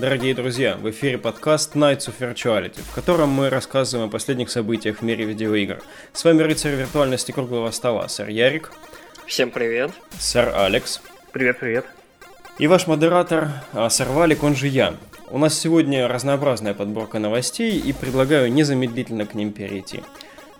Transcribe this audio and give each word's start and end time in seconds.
Дорогие 0.00 0.34
друзья, 0.34 0.78
в 0.78 0.88
эфире 0.88 1.18
подкаст 1.18 1.76
Nights 1.76 2.08
of 2.08 2.14
Virtuality, 2.18 2.80
в 2.80 2.94
котором 2.94 3.28
мы 3.28 3.50
рассказываем 3.50 4.08
о 4.08 4.10
последних 4.10 4.50
событиях 4.50 5.00
в 5.00 5.02
мире 5.02 5.26
видеоигр. 5.26 5.82
С 6.14 6.24
вами 6.24 6.40
рыцарь 6.40 6.74
виртуальности 6.74 7.32
круглого 7.32 7.70
стола, 7.70 8.08
сэр 8.08 8.30
Ярик. 8.30 8.72
Всем 9.26 9.50
привет. 9.50 9.90
Сэр 10.18 10.54
Алекс. 10.56 11.02
Привет-привет. 11.32 11.84
И 12.58 12.66
ваш 12.66 12.86
модератор, 12.86 13.50
а, 13.74 13.90
сэр 13.90 14.08
Валик, 14.08 14.42
он 14.42 14.56
же 14.56 14.68
я. 14.68 14.94
У 15.28 15.36
нас 15.36 15.58
сегодня 15.58 16.08
разнообразная 16.08 16.72
подборка 16.72 17.18
новостей, 17.18 17.78
и 17.78 17.92
предлагаю 17.92 18.50
незамедлительно 18.50 19.26
к 19.26 19.34
ним 19.34 19.52
перейти. 19.52 20.00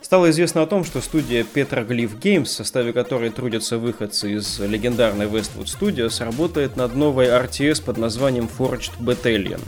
Стало 0.03 0.31
известно 0.31 0.63
о 0.63 0.67
том, 0.67 0.85
что 0.85 1.01
студия 1.03 1.45
Petroglyph 1.45 2.19
Games, 2.19 2.45
в 2.45 2.49
составе 2.49 2.93
которой 2.93 3.31
трудятся 3.31 3.77
выходцы 3.77 4.33
из 4.33 4.59
легендарной 4.59 5.27
Westwood 5.27 5.67
Studios, 5.67 6.25
работает 6.25 6.77
над 6.77 6.95
новой 6.95 7.27
RTS 7.27 7.85
под 7.85 7.99
названием 7.99 8.49
Forged 8.59 8.93
Battalion. 8.99 9.61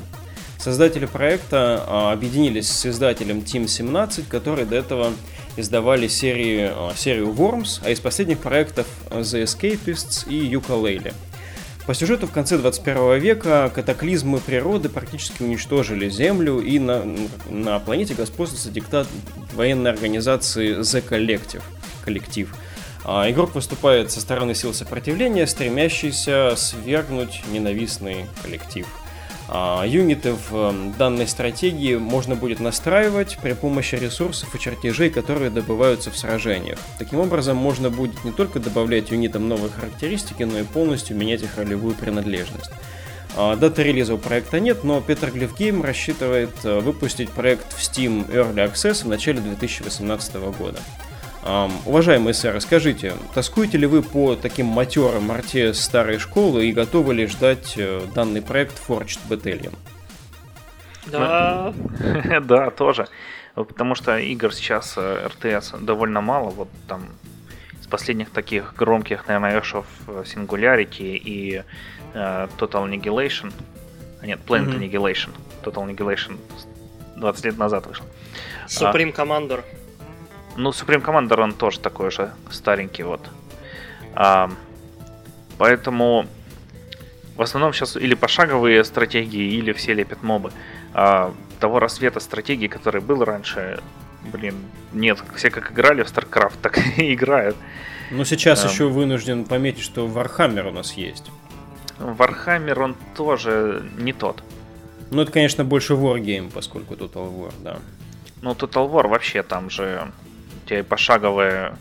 Создатели 0.59 1.07
проекта 1.07 1.85
а, 1.87 2.13
объединились 2.13 2.71
с 2.71 2.87
издателем 2.87 3.41
Team 3.41 3.67
17, 3.67 4.29
которые 4.29 4.65
до 4.65 4.77
этого 4.77 5.13
издавали 5.57 6.07
серии, 6.07 6.71
а, 6.73 6.93
серию 6.97 7.29
Worms, 7.33 7.81
а 7.85 7.91
из 7.91 8.01
последних 8.01 8.39
проектов 8.39 8.87
The 9.11 9.43
Escapists 9.43 10.29
и 10.29 10.55
Ukulele. 10.55 11.13
По 11.87 11.95
сюжету 11.95 12.29
в 12.29 12.31
конце 12.31 12.59
21 12.59 13.19
века 13.19 13.71
катаклизмы 13.75 14.39
природы 14.39 14.89
практически 14.89 15.43
уничтожили 15.43 16.09
Землю, 16.09 16.61
и 16.61 16.79
на, 16.79 17.05
на 17.51 17.81
планете 17.81 18.15
господствует 18.15 18.73
диктат 18.73 19.09
военной 19.53 19.91
организации 19.91 20.79
The 20.79 21.05
Collective, 21.07 21.63
коллектив. 22.05 22.55
А, 23.05 23.29
игрок 23.29 23.57
выступает 23.57 24.13
со 24.13 24.21
стороны 24.21 24.55
сил 24.55 24.73
сопротивления, 24.73 25.47
стремящийся 25.49 26.55
свергнуть 26.57 27.43
ненавистный 27.51 28.27
коллектив– 28.43 28.87
юниты 29.85 30.33
в 30.33 30.55
эм, 30.55 30.93
данной 30.93 31.27
стратегии 31.27 31.97
можно 31.97 32.37
будет 32.37 32.61
настраивать 32.61 33.39
при 33.43 33.53
помощи 33.53 33.97
ресурсов 33.97 34.55
и 34.55 34.59
чертежей, 34.59 35.11
которые 35.11 35.51
добываются 35.51 36.11
в 36.11 36.17
сражениях. 36.17 36.79
Таким 36.99 37.21
образом, 37.21 37.57
можно 37.57 37.91
будет 37.91 38.25
не 38.25 38.33
только 38.33 38.61
добавлять 38.61 39.11
юнитам 39.11 39.49
новые 39.49 39.71
характеристики, 39.71 40.45
но 40.45 40.59
и 40.59 40.65
полностью 40.65 41.17
менять 41.17 41.43
их 41.43 41.59
ролевую 41.59 41.95
принадлежность. 41.95 42.71
А, 43.37 43.57
даты 43.57 43.83
релиза 43.83 44.15
у 44.15 44.19
проекта 44.19 44.61
нет, 44.61 44.85
но 44.85 44.99
Petroglyph 44.99 45.57
Game 45.57 45.83
рассчитывает 45.83 46.53
э, 46.65 46.81
выпустить 46.81 47.31
проект 47.31 47.73
в 47.73 47.79
Steam 47.79 48.31
Early 48.31 48.71
Access 48.71 49.05
в 49.05 49.09
начале 49.09 49.41
2018 49.41 50.35
года. 50.59 50.79
Um, 51.45 51.73
уважаемые 51.87 52.35
сэр, 52.35 52.61
скажите, 52.61 53.15
тоскуете 53.35 53.77
ли 53.77 53.87
вы 53.87 54.03
по 54.03 54.37
таким 54.37 54.67
матерам 54.67 55.33
RTS 55.33 55.75
старой 55.75 56.19
школы 56.19 56.67
и 56.67 56.73
готовы 56.73 57.15
ли 57.15 57.27
ждать 57.27 57.75
э, 57.77 58.07
данный 58.15 58.41
проект 58.41 58.81
Forged 58.89 59.19
Battalion? 59.29 59.75
Да. 61.07 61.75
да, 62.43 62.71
тоже. 62.71 63.09
Потому 63.57 63.97
что 63.97 64.19
игр 64.19 64.55
сейчас 64.55 64.97
RTS 64.97 65.77
э, 65.77 65.79
довольно 65.81 66.21
мало. 66.21 66.51
Вот 66.51 66.69
там 66.87 67.09
из 67.81 67.89
последних 67.89 68.31
таких 68.31 68.75
громких, 68.77 69.27
наверное, 69.27 69.59
Ash 69.59 69.75
of 69.75 70.25
Singularity 70.25 71.17
и 71.17 71.65
uh, 72.15 72.49
Total 72.57 72.89
Annihilation. 72.89 73.53
А 74.21 74.27
нет, 74.27 74.39
Planet 74.47 74.79
mm-hmm. 74.79 74.91
Annihilation. 74.91 75.31
Total 75.65 75.89
Annihilation 75.89 76.39
20 77.17 77.45
лет 77.45 77.59
назад 77.59 77.87
вышел. 77.87 78.05
Supreme 78.69 79.13
а, 79.17 79.23
Commander. 79.23 79.65
Ну, 80.57 80.71
Supreme 80.71 81.03
Commander, 81.03 81.41
он 81.41 81.53
тоже 81.53 81.81
такой 81.81 82.11
же 82.11 82.33
старенький, 82.51 83.05
вот. 83.05 83.21
А, 84.15 84.51
поэтому 85.59 86.27
в 87.37 87.43
основном 87.43 87.73
сейчас 87.73 87.97
или 87.97 88.15
пошаговые 88.15 88.85
стратегии, 88.85 89.55
или 89.55 89.73
все 89.73 89.95
лепят 89.95 90.23
мобы. 90.23 90.53
А, 90.95 91.35
того 91.61 91.79
рассвета 91.79 92.21
стратегии, 92.21 92.67
который 92.67 93.01
был 93.01 93.25
раньше, 93.25 93.81
блин, 94.33 94.57
нет. 94.93 95.19
Все 95.37 95.51
как 95.51 95.73
играли 95.73 96.03
в 96.03 96.07
StarCraft, 96.07 96.55
так 96.61 96.79
и 96.99 97.15
играют. 97.15 97.57
Ну, 98.11 98.25
сейчас 98.25 98.65
а, 98.65 98.69
еще 98.69 98.89
вынужден 98.89 99.45
пометить, 99.45 99.83
что 99.83 100.07
Warhammer 100.07 100.69
у 100.69 100.73
нас 100.73 100.93
есть. 100.95 101.31
Warhammer, 101.99 102.79
он 102.79 102.97
тоже 103.15 103.89
не 103.97 104.13
тот. 104.13 104.43
Ну, 105.11 105.23
это, 105.23 105.33
конечно, 105.33 105.65
больше 105.65 105.95
Wargame, 105.95 106.51
поскольку 106.51 106.95
Total 106.95 107.31
War, 107.33 107.53
да. 107.63 107.79
Ну, 108.43 108.53
Total 108.53 108.91
War 108.91 109.09
вообще 109.09 109.43
там 109.43 109.71
же 109.71 110.11
у 110.63 110.69
тебя 110.69 110.81
и 110.81 110.83
пошаговые... 110.83 111.77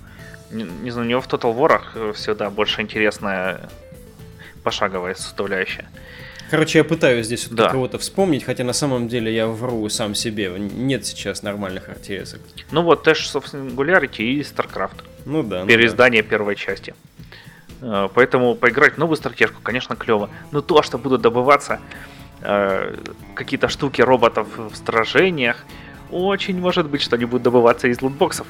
Не, 0.52 0.64
не 0.64 0.92
знаю, 0.92 1.08
у 1.08 1.10
него 1.10 1.22
в 1.22 1.28
Total 1.28 1.56
War 1.56 2.14
всегда 2.14 2.50
больше 2.50 2.82
интересная 2.82 3.70
пошаговая 4.64 5.16
составляющая. 5.16 5.88
Короче, 6.52 6.80
я 6.80 6.84
пытаюсь 6.84 7.28
здесь 7.28 7.48
вот 7.48 7.56
да. 7.56 7.70
кого-то 7.70 7.98
вспомнить, 7.98 8.44
хотя 8.44 8.66
на 8.66 8.74
самом 8.74 9.08
деле 9.08 9.34
я 9.34 9.48
вру 9.48 9.88
сам 9.88 10.14
себе. 10.16 10.52
Нет 10.58 11.06
сейчас 11.06 11.44
нормальных 11.44 11.88
RTS. 11.88 12.40
Ну 12.72 12.82
вот, 12.82 13.08
Dash, 13.08 13.24
собственно, 13.24 13.70
Singularity 13.70 14.22
и 14.22 14.42
StarCraft. 14.42 15.04
Ну 15.26 15.44
да. 15.44 15.66
Переиздание 15.66 16.22
ну 16.22 16.28
да. 16.28 16.30
первой 16.30 16.56
части. 16.58 16.94
Э, 17.82 18.10
поэтому 18.14 18.56
поиграть 18.56 18.96
в 18.96 18.98
новую 18.98 19.16
стратежку, 19.16 19.62
конечно, 19.64 19.96
клево. 19.96 20.30
Но 20.52 20.62
то, 20.62 20.84
что 20.84 20.98
будут 20.98 21.22
добываться 21.22 21.80
э, 22.42 22.98
какие-то 23.34 23.70
штуки 23.70 24.02
роботов 24.02 24.48
в 24.58 24.76
сражениях, 24.76 25.64
очень 26.12 26.60
может 26.60 26.90
быть, 26.90 27.02
что 27.02 27.16
они 27.16 27.24
будут 27.24 27.44
добываться 27.44 27.88
из 27.88 28.02
лутбоксов. 28.02 28.46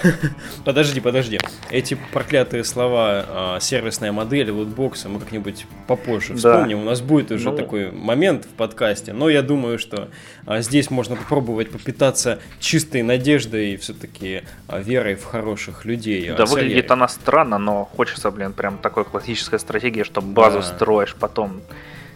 Подожди, 0.64 1.00
подожди. 1.00 1.38
Эти 1.70 1.96
проклятые 2.12 2.64
слова 2.64 3.24
а, 3.28 3.60
сервисная 3.60 4.12
модель, 4.12 4.50
лутбоксы 4.50 5.08
мы 5.08 5.20
как-нибудь 5.20 5.66
попозже 5.86 6.34
вспомним. 6.34 6.80
У 6.80 6.84
нас 6.84 7.00
будет 7.00 7.30
уже 7.30 7.50
ну... 7.50 7.56
такой 7.56 7.90
момент 7.90 8.44
в 8.44 8.48
подкасте. 8.48 9.12
Но 9.12 9.28
я 9.28 9.42
думаю, 9.42 9.78
что 9.78 10.08
а, 10.46 10.60
здесь 10.60 10.90
можно 10.90 11.16
попробовать 11.16 11.70
попитаться 11.70 12.38
чистой 12.60 13.02
надеждой 13.02 13.72
и 13.72 13.76
все-таки 13.76 14.42
а, 14.68 14.80
верой 14.80 15.14
в 15.14 15.24
хороших 15.24 15.84
людей. 15.84 16.30
Да, 16.36 16.44
выглядит 16.44 16.90
она 16.90 17.08
странно, 17.08 17.58
но 17.58 17.84
хочется, 17.84 18.30
блин, 18.30 18.52
прям 18.52 18.78
такой 18.78 19.04
классической 19.04 19.58
стратегии, 19.58 20.02
что 20.02 20.20
базу 20.20 20.62
строишь, 20.62 21.14
потом 21.18 21.60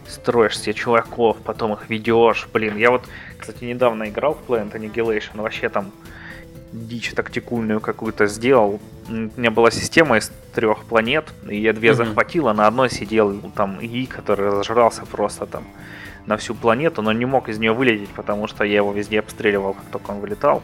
строишь 0.07 0.57
себе 0.59 0.73
чуваков, 0.73 1.37
потом 1.43 1.73
их 1.73 1.89
ведешь. 1.89 2.47
Блин, 2.53 2.77
я 2.77 2.91
вот, 2.91 3.03
кстати, 3.37 3.63
недавно 3.65 4.09
играл 4.09 4.35
в 4.35 4.49
Planet 4.49 4.71
Annihilation, 4.73 5.41
вообще 5.41 5.69
там 5.69 5.91
дичь 6.71 7.13
тактикульную 7.13 7.79
какую-то 7.79 8.27
сделал. 8.27 8.79
У 9.09 9.13
меня 9.13 9.51
была 9.51 9.71
система 9.71 10.17
из 10.17 10.31
трех 10.53 10.83
планет, 10.85 11.25
и 11.47 11.57
я 11.59 11.73
две 11.73 11.89
mm-hmm. 11.89 11.95
захватил, 11.95 12.47
а 12.47 12.53
на 12.53 12.67
одной 12.67 12.89
сидел 12.89 13.39
там 13.55 13.79
И, 13.79 14.05
который 14.05 14.49
разжрался 14.49 15.05
просто 15.05 15.45
там 15.45 15.63
на 16.25 16.35
всю 16.37 16.53
планету, 16.53 17.01
но 17.01 17.13
не 17.13 17.25
мог 17.25 17.47
из 17.47 17.57
нее 17.57 17.71
вылететь, 17.71 18.09
потому 18.09 18.47
что 18.47 18.63
я 18.63 18.77
его 18.77 18.91
везде 18.91 19.19
обстреливал, 19.19 19.73
как 19.73 19.85
только 19.85 20.11
он 20.11 20.19
вылетал. 20.19 20.61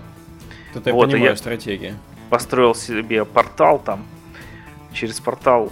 Я 0.86 0.94
вот, 0.94 1.12
понимаю 1.12 1.32
я 1.32 1.36
стратегию. 1.36 1.96
Построил 2.30 2.76
себе 2.76 3.24
портал 3.24 3.80
там, 3.80 4.04
через 4.92 5.20
портал 5.20 5.72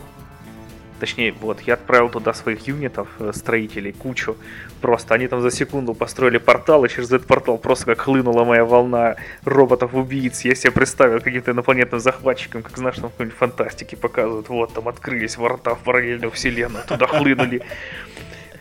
Точнее, 1.01 1.33
вот, 1.41 1.61
я 1.61 1.73
отправил 1.73 2.09
туда 2.09 2.31
своих 2.31 2.67
юнитов, 2.67 3.07
э, 3.17 3.31
строителей, 3.33 3.91
кучу. 3.91 4.37
Просто 4.81 5.15
они 5.15 5.27
там 5.27 5.41
за 5.41 5.49
секунду 5.49 5.95
построили 5.95 6.37
портал, 6.37 6.85
и 6.85 6.89
через 6.89 7.11
этот 7.11 7.25
портал 7.25 7.57
просто 7.57 7.85
как 7.85 8.01
хлынула 8.01 8.43
моя 8.43 8.63
волна 8.65 9.15
роботов-убийц. 9.43 10.45
Я 10.45 10.53
себе 10.53 10.71
представил 10.71 11.19
каким-то 11.19 11.53
инопланетным 11.53 11.99
захватчиком, 11.99 12.61
как 12.61 12.77
знаешь, 12.77 12.97
там 12.97 13.09
в 13.09 13.13
какой-нибудь 13.13 13.35
фантастике 13.39 13.97
показывают. 13.97 14.49
Вот, 14.49 14.75
там 14.75 14.87
открылись 14.87 15.37
ворота 15.37 15.73
в 15.73 15.79
параллельную 15.79 16.29
вселенную, 16.29 16.83
туда 16.87 17.07
хлынули 17.07 17.63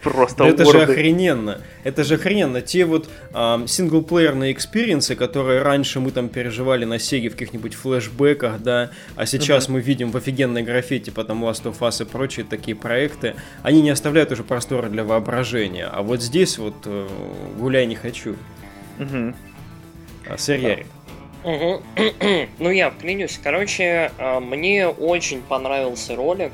Просто 0.03 0.45
Это 0.45 0.65
же 0.65 0.83
охрененно. 0.83 1.61
Это 1.85 2.05
же 2.05 2.15
охрененно. 2.15 2.63
Те 2.63 2.85
вот 2.85 3.09
синглплеерные 3.33 4.53
experience 4.53 5.05
ы, 5.05 5.15
которые 5.15 5.63
раньше 5.63 6.01
мы 6.01 6.11
там 6.11 6.29
переживали 6.29 6.85
на 6.85 6.99
Сеге 6.99 7.29
в 7.29 7.33
каких-нибудь 7.33 7.75
флешбеках, 7.75 8.63
да, 8.63 8.91
а 9.17 9.27
сейчас 9.27 9.69
мы 9.69 9.81
видим 9.81 10.11
в 10.11 10.17
офигенной 10.17 10.63
графе, 10.63 10.99
типа 10.99 11.25
там 11.25 11.45
Last 11.45 11.65
of 11.65 11.79
Us 11.81 12.03
и 12.03 12.07
прочие 12.07 12.47
такие 12.47 12.77
проекты, 12.77 13.35
они 13.63 13.83
не 13.83 13.91
оставляют 13.91 14.33
уже 14.33 14.43
простора 14.43 14.89
для 14.89 15.05
воображения. 15.05 15.87
А 15.87 16.03
вот 16.03 16.23
здесь 16.23 16.59
вот 16.59 16.75
э, 16.87 17.09
гуляй 17.59 17.87
не 17.87 17.95
хочу. 17.95 18.37
А, 18.99 20.37
сэр 20.37 20.61
Ярик. 20.61 20.87
Угу. 21.45 21.83
ну, 22.59 22.71
я 22.71 22.91
вклинюсь. 22.91 23.39
Короче, 23.43 24.13
а, 24.19 24.41
мне 24.41 24.87
очень 24.89 25.43
понравился 25.43 26.15
ролик 26.15 26.53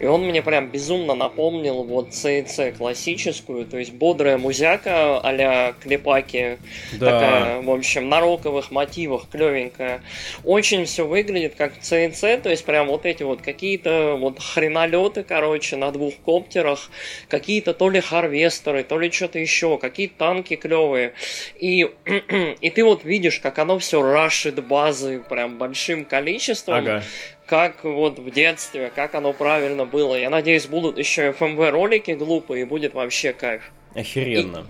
и 0.00 0.06
он 0.06 0.24
мне 0.24 0.42
прям 0.42 0.68
безумно 0.68 1.14
напомнил 1.14 1.84
вот 1.84 2.14
ЦЦ 2.14 2.76
классическую, 2.76 3.66
то 3.66 3.78
есть 3.78 3.92
бодрая 3.92 4.38
музяка 4.38 5.20
а-ля 5.20 5.74
Клепаки, 5.80 6.58
да. 6.94 7.10
такая, 7.10 7.62
в 7.62 7.70
общем, 7.70 8.08
на 8.08 8.20
роковых 8.20 8.70
мотивах, 8.70 9.28
клевенькая. 9.30 10.02
Очень 10.42 10.86
все 10.86 11.06
выглядит 11.06 11.54
как 11.54 11.78
ЦЦ, 11.78 12.20
то 12.42 12.48
есть 12.48 12.64
прям 12.64 12.88
вот 12.88 13.04
эти 13.04 13.22
вот 13.22 13.42
какие-то 13.42 14.16
вот 14.18 14.40
хренолеты, 14.40 15.22
короче, 15.22 15.76
на 15.76 15.92
двух 15.92 16.14
коптерах, 16.24 16.90
какие-то 17.28 17.74
то 17.74 17.90
ли 17.90 18.00
харвестеры, 18.00 18.82
то 18.84 18.98
ли 18.98 19.10
что-то 19.10 19.38
еще, 19.38 19.76
какие-то 19.76 20.14
танки 20.16 20.56
клевые. 20.56 21.12
И, 21.58 21.90
и 22.60 22.70
ты 22.70 22.84
вот 22.84 23.04
видишь, 23.04 23.38
как 23.40 23.58
оно 23.58 23.78
все 23.78 24.00
рашит 24.00 24.64
базы 24.66 25.22
прям 25.28 25.58
большим 25.58 26.06
количеством. 26.06 26.76
Ага 26.76 27.02
как 27.50 27.82
вот 27.82 28.20
в 28.20 28.30
детстве, 28.30 28.92
как 28.94 29.16
оно 29.16 29.32
правильно 29.32 29.84
было. 29.84 30.14
Я 30.14 30.30
надеюсь, 30.30 30.66
будут 30.66 30.98
еще 30.98 31.30
FMV 31.32 31.70
ролики 31.70 32.12
глупые, 32.12 32.62
и 32.62 32.64
будет 32.64 32.94
вообще 32.94 33.32
кайф. 33.32 33.72
Охеренно. 33.92 34.66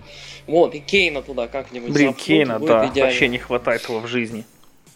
И, 0.47 0.51
вот, 0.51 0.73
и 0.73 0.79
Кейна 0.79 1.21
туда 1.21 1.47
как-нибудь 1.47 1.91
Блин, 1.91 2.15
Кейна, 2.15 2.59
да, 2.59 2.87
идеально. 2.87 3.11
вообще 3.11 3.27
не 3.27 3.37
хватает 3.37 3.83
его 3.83 3.99
в 3.99 4.07
жизни. 4.07 4.45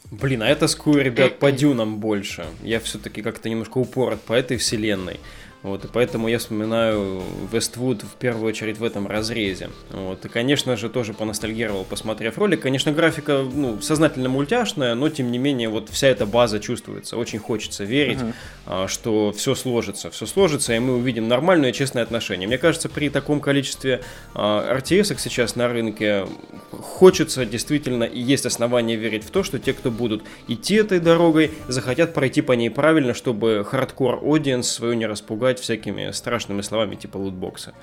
Блин, 0.09 0.41
а 0.41 0.49
я 0.49 0.67
тоскую, 0.67 1.03
ребят, 1.03 1.37
по 1.37 1.51
дюнам 1.51 1.97
больше. 1.99 2.47
Я 2.63 2.79
все-таки 2.79 3.21
как-то 3.21 3.49
немножко 3.49 3.77
упорот 3.77 4.19
по 4.21 4.33
этой 4.33 4.57
вселенной. 4.57 5.19
Вот, 5.65 5.83
и 5.83 5.87
поэтому 5.87 6.27
я 6.27 6.37
вспоминаю 6.37 7.23
Westwood 7.51 8.03
в 8.03 8.17
первую 8.19 8.49
очередь 8.49 8.77
в 8.77 8.83
этом 8.83 9.07
разрезе. 9.07 9.71
Вот, 9.89 10.23
и, 10.23 10.29
конечно 10.29 10.77
же, 10.77 10.89
тоже 10.89 11.15
поностальгировал, 11.15 11.85
посмотрев 11.85 12.37
ролик. 12.37 12.61
Конечно, 12.61 12.91
графика 12.91 13.43
ну, 13.51 13.81
сознательно 13.81 14.29
мультяшная, 14.29 14.93
но, 14.93 15.09
тем 15.09 15.31
не 15.31 15.39
менее, 15.39 15.69
вот 15.69 15.89
вся 15.89 16.09
эта 16.09 16.27
база 16.27 16.59
чувствуется. 16.59 17.17
Очень 17.17 17.39
хочется 17.39 17.83
верить, 17.83 18.19
uh-huh. 18.67 18.87
что 18.87 19.31
все 19.31 19.55
сложится. 19.55 20.11
Все 20.11 20.27
сложится, 20.27 20.71
и 20.75 20.77
мы 20.77 20.97
увидим 20.97 21.27
нормальное 21.27 21.71
и 21.71 21.73
честное 21.73 22.03
отношение. 22.03 22.47
Мне 22.47 22.59
кажется, 22.59 22.87
при 22.87 23.09
таком 23.09 23.39
количестве 23.39 24.03
RTS 24.35 25.17
сейчас 25.17 25.55
на 25.55 25.67
рынке 25.67 26.27
хочется 26.69 27.43
действительно 27.43 28.03
и 28.03 28.21
есть 28.21 28.45
основания 28.45 28.97
верить 28.97 29.23
в 29.23 29.31
то, 29.31 29.41
что 29.41 29.57
те, 29.57 29.73
кто 29.73 29.89
будут 29.89 30.25
идти 30.47 30.75
этой 30.75 30.99
дорогой, 30.99 31.53
захотят 31.67 32.13
пройти 32.13 32.41
по 32.41 32.51
ней 32.51 32.69
правильно, 32.69 33.15
чтобы 33.15 33.65
hardcore 33.67 34.19
audience 34.21 34.69
свою 34.69 34.93
не 34.93 35.07
распугать 35.07 35.54
называть 35.55 35.59
всякими 35.59 36.11
страшными 36.11 36.61
словами 36.61 36.95
типа 36.95 37.17
лутбокса. 37.17 37.73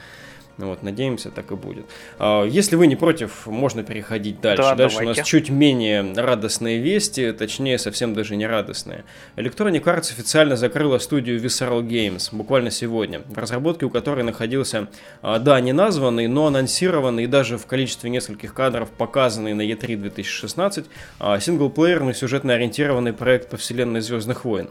Ну 0.59 0.67
вот, 0.67 0.83
надеемся, 0.83 1.31
так 1.31 1.51
и 1.51 1.55
будет. 1.55 1.87
А, 2.19 2.45
если 2.45 2.77
вы 2.77 2.87
не 2.87 2.95
против, 2.95 3.47
можно 3.47 3.83
переходить 3.83 4.43
дальше. 4.43 4.63
Да, 4.63 4.75
дальше 4.75 4.99
давайте. 4.99 5.13
у 5.13 5.17
нас 5.17 5.27
чуть 5.27 5.49
менее 5.49 6.13
радостные 6.15 6.79
вести, 6.79 7.33
точнее, 7.33 7.79
совсем 7.79 8.13
даже 8.13 8.37
не 8.37 8.47
радостные. 8.47 9.05
Electronic 9.37 9.83
Arts 9.85 10.13
официально 10.13 10.57
закрыла 10.57 10.99
студию 10.99 11.41
Visceral 11.41 11.83
Games 11.83 12.29
буквально 12.33 12.71
сегодня, 12.71 13.23
в 13.27 13.39
разработке 13.39 13.87
у 13.87 13.91
которой 13.91 14.25
находился, 14.25 14.89
а, 15.23 15.39
да, 15.39 15.59
не 15.61 15.73
названный, 15.73 16.29
но 16.29 16.47
анонсированный 16.49 17.25
и 17.25 17.27
даже 17.27 17.57
в 17.57 17.65
количестве 17.65 18.11
нескольких 18.11 18.53
кадров 18.53 18.91
показанный 18.91 19.55
на 19.55 19.63
E3 19.63 19.97
2016 19.97 20.85
а, 21.19 21.41
синглплеерный 21.41 22.15
сюжетно 22.15 22.53
ориентированный 22.53 23.15
проект 23.15 23.49
по 23.49 23.57
вселенной 23.57 24.03
Звездных 24.03 24.45
войн. 24.45 24.69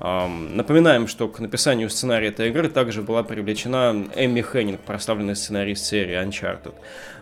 Напоминаем, 0.00 1.08
что 1.08 1.28
к 1.28 1.40
написанию 1.40 1.90
сценария 1.90 2.28
этой 2.28 2.50
игры 2.50 2.68
также 2.68 3.02
была 3.02 3.24
привлечена 3.24 4.06
Эмми 4.14 4.42
Хеннинг, 4.42 4.80
прославленный 4.80 5.34
сценарист 5.34 5.84
серии 5.84 6.14
Uncharted. 6.14 6.74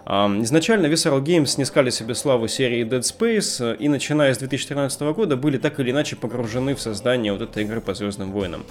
Изначально 0.09 0.87
Visceral 0.87 1.21
Games 1.21 1.47
снискали 1.47 1.91
себе 1.91 2.15
славу 2.15 2.47
серии 2.47 2.87
Dead 2.87 3.01
Space 3.01 3.73
э, 3.73 3.77
и 3.77 3.89
начиная 3.89 4.33
с 4.33 4.39
2013 4.39 5.01
года 5.01 5.37
были 5.37 5.59
так 5.59 5.81
или 5.81 5.91
иначе 5.91 6.15
погружены 6.15 6.77
в 6.77 6.81
создание 6.81 7.33
вот 7.33 7.43
этой 7.43 7.65
игры 7.65 7.81
по 7.81 7.93
Звездным 7.93 8.31
войнам. 8.31 8.65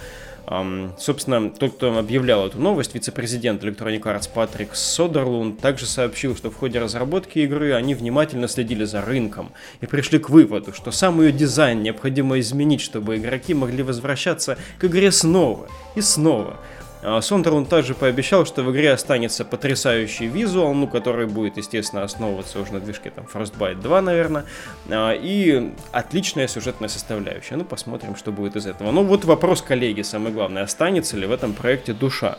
Собственно, 0.96 1.50
тот, 1.50 1.74
кто 1.74 1.98
объявлял 1.98 2.46
эту 2.46 2.58
новость, 2.58 2.94
вице-президент 2.94 3.64
Electronic 3.64 4.02
Arts 4.02 4.30
Патрик 4.32 4.76
Содерлунд 4.76 5.60
также 5.60 5.86
сообщил, 5.86 6.36
что 6.36 6.52
в 6.52 6.56
ходе 6.56 6.78
разработки 6.78 7.40
игры 7.40 7.72
они 7.72 7.96
внимательно 7.96 8.46
следили 8.46 8.84
за 8.84 9.02
рынком 9.02 9.50
и 9.80 9.86
пришли 9.86 10.20
к 10.20 10.30
выводу, 10.30 10.72
что 10.72 10.92
сам 10.92 11.20
ее 11.20 11.32
дизайн 11.32 11.82
необходимо 11.82 12.38
изменить, 12.38 12.80
чтобы 12.80 13.16
игроки 13.16 13.54
могли 13.54 13.82
возвращаться 13.82 14.56
к 14.78 14.84
игре 14.84 15.10
снова 15.10 15.68
и 15.96 16.00
снова. 16.00 16.58
А, 17.08 17.20
Сондерланд 17.20 17.68
также 17.68 17.94
пообещал, 17.94 18.44
что 18.46 18.64
в 18.64 18.72
игре 18.72 18.90
останется 18.90 19.44
потрясающий 19.44 20.26
визуал, 20.26 20.74
ну, 20.74 20.88
который 20.88 21.28
будет, 21.28 21.56
естественно, 21.56 22.02
основываться 22.02 22.58
уже 22.58 22.72
на 22.72 22.80
движке 22.80 23.10
там 23.10 23.28
Frostbite 23.32 23.80
2, 23.80 24.02
наверное, 24.02 24.44
а, 24.90 25.12
и 25.12 25.70
отличная 25.92 26.48
сюжетная 26.48 26.88
составляющая. 26.88 27.54
Ну, 27.54 27.64
посмотрим, 27.64 28.16
что 28.16 28.32
будет 28.32 28.56
из 28.56 28.66
этого. 28.66 28.90
Ну, 28.90 29.04
вот 29.04 29.24
вопрос 29.24 29.62
коллеги, 29.62 30.02
самое 30.02 30.34
главное, 30.34 30.64
останется 30.64 31.16
ли 31.16 31.28
в 31.28 31.30
этом 31.30 31.52
проекте 31.52 31.92
душа? 31.92 32.38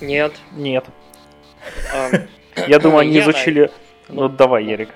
Нет. 0.00 0.34
Нет. 0.52 0.84
Я 2.68 2.78
думаю, 2.78 3.00
они 3.00 3.18
изучили... 3.18 3.72
Ну, 4.08 4.28
давай, 4.28 4.64
Ерик. 4.66 4.90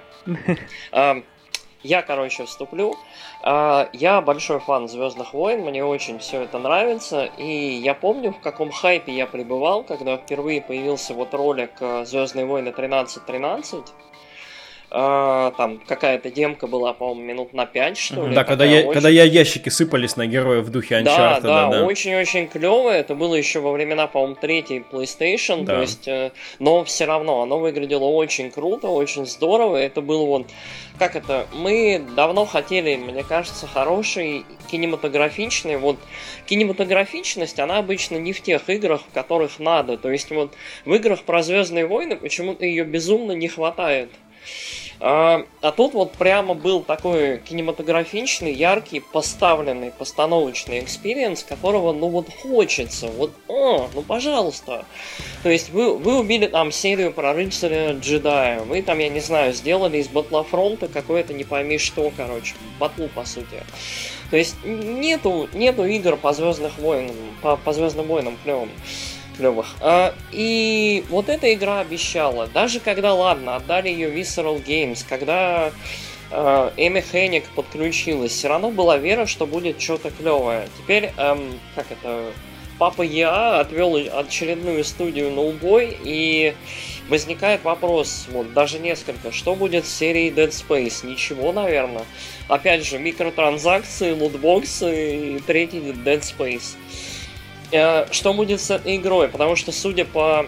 Я, 1.82 2.02
короче, 2.02 2.44
вступлю. 2.44 2.96
А, 3.42 3.88
я 3.92 4.20
большой 4.20 4.58
фан 4.58 4.88
Звездных 4.88 5.32
войн, 5.32 5.60
мне 5.60 5.84
очень 5.84 6.18
все 6.18 6.42
это 6.42 6.58
нравится, 6.58 7.24
и 7.24 7.46
я 7.46 7.94
помню, 7.94 8.32
в 8.32 8.40
каком 8.40 8.72
хайпе 8.72 9.12
я 9.12 9.26
пребывал, 9.26 9.84
когда 9.84 10.16
впервые 10.16 10.60
появился 10.60 11.14
вот 11.14 11.34
ролик 11.34 11.70
э, 11.80 12.04
Звездные 12.04 12.46
войны 12.46 12.70
1313. 12.70 13.84
Uh, 14.90 15.54
там 15.58 15.80
какая-то 15.86 16.30
демка 16.30 16.66
была, 16.66 16.94
по-моему, 16.94 17.20
минут 17.20 17.52
на 17.52 17.66
5, 17.66 17.98
что 17.98 18.26
ли. 18.26 18.34
Да, 18.34 18.44
когда, 18.44 18.64
я, 18.64 18.80
очень... 18.80 18.92
когда 18.94 19.08
я 19.10 19.24
ящики 19.24 19.68
сыпались 19.68 20.16
на 20.16 20.26
героев 20.26 20.64
в 20.64 20.70
духе 20.70 20.94
Uncharted. 20.94 21.42
Да, 21.42 21.68
да, 21.68 21.84
очень-очень 21.84 22.48
клево. 22.48 22.88
Это 22.88 23.14
было 23.14 23.34
еще 23.34 23.60
во 23.60 23.72
времена, 23.72 24.06
по-моему, 24.06 24.36
третьей 24.36 24.82
PlayStation. 24.90 25.64
Да. 25.64 25.74
То 25.74 25.80
есть, 25.82 26.08
э, 26.08 26.30
но 26.58 26.84
все 26.84 27.04
равно 27.04 27.42
оно 27.42 27.58
выглядело 27.58 28.04
очень 28.04 28.50
круто, 28.50 28.88
очень 28.88 29.26
здорово. 29.26 29.76
Это 29.76 30.00
было 30.00 30.24
вот 30.24 30.46
как 30.98 31.16
это, 31.16 31.46
мы 31.52 32.04
давно 32.16 32.44
хотели, 32.44 32.96
мне 32.96 33.22
кажется, 33.22 33.66
хороший 33.66 34.44
кинематографичный, 34.70 35.76
вот 35.76 35.96
кинематографичность, 36.46 37.58
она 37.60 37.78
обычно 37.78 38.16
не 38.16 38.32
в 38.32 38.42
тех 38.42 38.68
играх, 38.68 39.02
в 39.02 39.14
которых 39.14 39.58
надо, 39.58 39.96
то 39.96 40.10
есть 40.10 40.30
вот 40.30 40.54
в 40.84 40.92
играх 40.92 41.22
про 41.22 41.42
Звездные 41.42 41.86
войны 41.86 42.16
почему-то 42.16 42.64
ее 42.64 42.84
безумно 42.84 43.32
не 43.32 43.48
хватает. 43.48 44.10
А, 45.00 45.44
а 45.60 45.70
тут 45.70 45.94
вот 45.94 46.12
прямо 46.12 46.54
был 46.54 46.82
такой 46.82 47.38
кинематографичный, 47.38 48.52
яркий, 48.52 48.98
поставленный, 49.00 49.92
постановочный 49.92 50.80
experience, 50.80 51.44
которого, 51.44 51.92
ну 51.92 52.08
вот 52.08 52.26
хочется, 52.42 53.06
вот, 53.06 53.32
о, 53.46 53.88
ну 53.94 54.02
пожалуйста. 54.02 54.84
То 55.44 55.50
есть 55.50 55.70
вы, 55.70 55.96
вы 55.96 56.18
убили 56.18 56.46
там 56.46 56.72
серию 56.72 57.12
про 57.12 57.32
рыцаря 57.32 57.92
джедая, 57.92 58.60
вы 58.60 58.82
там, 58.82 58.98
я 58.98 59.08
не 59.08 59.20
знаю, 59.20 59.54
сделали 59.54 59.98
из 59.98 60.08
Battlefront 60.08 60.82
а 60.82 60.88
какое-то 60.88 61.32
не 61.32 61.44
пойми 61.44 61.78
что, 61.78 62.10
короче, 62.16 62.54
батлу 62.80 63.08
по 63.08 63.24
сути. 63.24 63.62
То 64.30 64.36
есть 64.36 64.56
нету, 64.64 65.48
нету 65.52 65.84
игр 65.84 66.16
по 66.16 66.32
Звездных 66.32 66.76
войнам, 66.78 67.14
по, 67.40 67.56
по 67.56 67.72
Звездным 67.72 68.06
войнам 68.06 68.36
клевым 68.42 68.70
клевых. 69.38 69.68
А, 69.80 70.14
и 70.32 71.04
вот 71.08 71.30
эта 71.30 71.54
игра 71.54 71.80
обещала, 71.80 72.46
даже 72.48 72.80
когда, 72.80 73.14
ладно, 73.14 73.56
отдали 73.56 73.88
ее 73.88 74.10
Visceral 74.10 74.62
Games, 74.62 75.04
когда 75.08 75.72
э, 76.30 76.70
Эми 76.76 77.00
Хенник 77.00 77.44
подключилась, 77.54 78.32
все 78.32 78.48
равно 78.48 78.70
была 78.70 78.98
вера, 78.98 79.24
что 79.24 79.46
будет 79.46 79.80
что-то 79.80 80.10
клевое. 80.10 80.68
Теперь, 80.78 81.12
эм, 81.16 81.58
как 81.74 81.86
это, 81.90 82.32
Папа 82.78 83.02
Я 83.02 83.58
отвел 83.58 83.96
очередную 83.96 84.84
студию 84.84 85.32
на 85.32 85.40
убой, 85.40 85.96
и 86.04 86.54
возникает 87.08 87.64
вопрос, 87.64 88.26
вот 88.30 88.52
даже 88.52 88.78
несколько, 88.78 89.32
что 89.32 89.56
будет 89.56 89.84
с 89.84 89.92
серией 89.92 90.30
Dead 90.30 90.50
Space? 90.50 91.04
Ничего, 91.04 91.52
наверное. 91.52 92.04
Опять 92.46 92.86
же, 92.86 93.00
микротранзакции, 93.00 94.12
лутбоксы 94.12 95.36
и 95.36 95.40
третий 95.40 95.78
Dead 95.78 96.20
Space. 96.20 96.76
Э, 97.70 98.06
что 98.10 98.32
будет 98.32 98.60
с 98.60 98.70
этой 98.70 98.96
игрой, 98.96 99.28
потому 99.28 99.56
что, 99.56 99.72
судя 99.72 100.04
по 100.04 100.46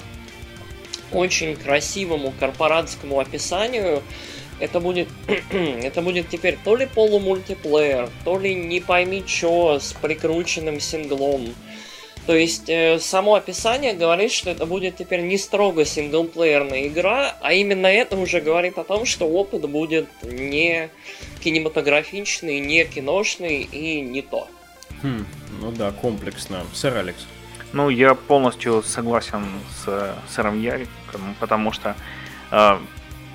очень 1.13 1.57
красивому 1.57 2.33
корпоратскому 2.39 3.19
описанию, 3.21 4.03
это 4.59 4.81
будет, 4.81 5.09
это 5.53 6.03
будет 6.03 6.29
теперь 6.29 6.57
то 6.65 6.77
ли 6.77 6.87
полумультиплеер, 6.87 8.09
то 8.25 8.39
ли 8.39 8.55
не 8.55 8.81
пойми 8.81 9.23
что 9.27 9.81
с 9.81 9.93
прикрученным 9.93 10.81
синглом. 10.81 11.55
То 12.27 12.37
есть 12.37 12.69
э, 12.69 12.99
само 13.01 13.35
описание 13.35 13.93
говорит, 13.93 14.31
что 14.31 14.51
это 14.51 14.65
будет 14.65 14.97
теперь 14.97 15.23
не 15.23 15.37
строго 15.37 15.85
синглплеерная 15.85 16.87
игра, 16.87 17.37
а 17.41 17.53
именно 17.53 17.87
это 17.87 18.17
уже 18.17 18.41
говорит 18.41 18.79
о 18.79 18.85
том, 18.85 19.05
что 19.05 19.27
опыт 19.27 19.69
будет 19.69 20.07
не 20.23 20.91
кинематографичный, 21.43 22.61
не 22.61 22.85
киношный 22.85 23.63
и 23.63 24.01
не 24.01 24.23
то. 24.23 24.49
Хм, 25.03 25.25
ну 25.61 25.73
да, 25.73 25.93
комплексно. 25.93 26.65
Сэр 26.73 26.97
Алекс. 26.97 27.27
Ну, 27.73 27.89
я 27.89 28.15
полностью 28.15 28.83
согласен 28.83 29.45
с 29.85 30.17
сэром 30.29 30.61
Яриком, 30.61 31.37
потому 31.39 31.73
что 31.73 31.95
э, 32.51 32.79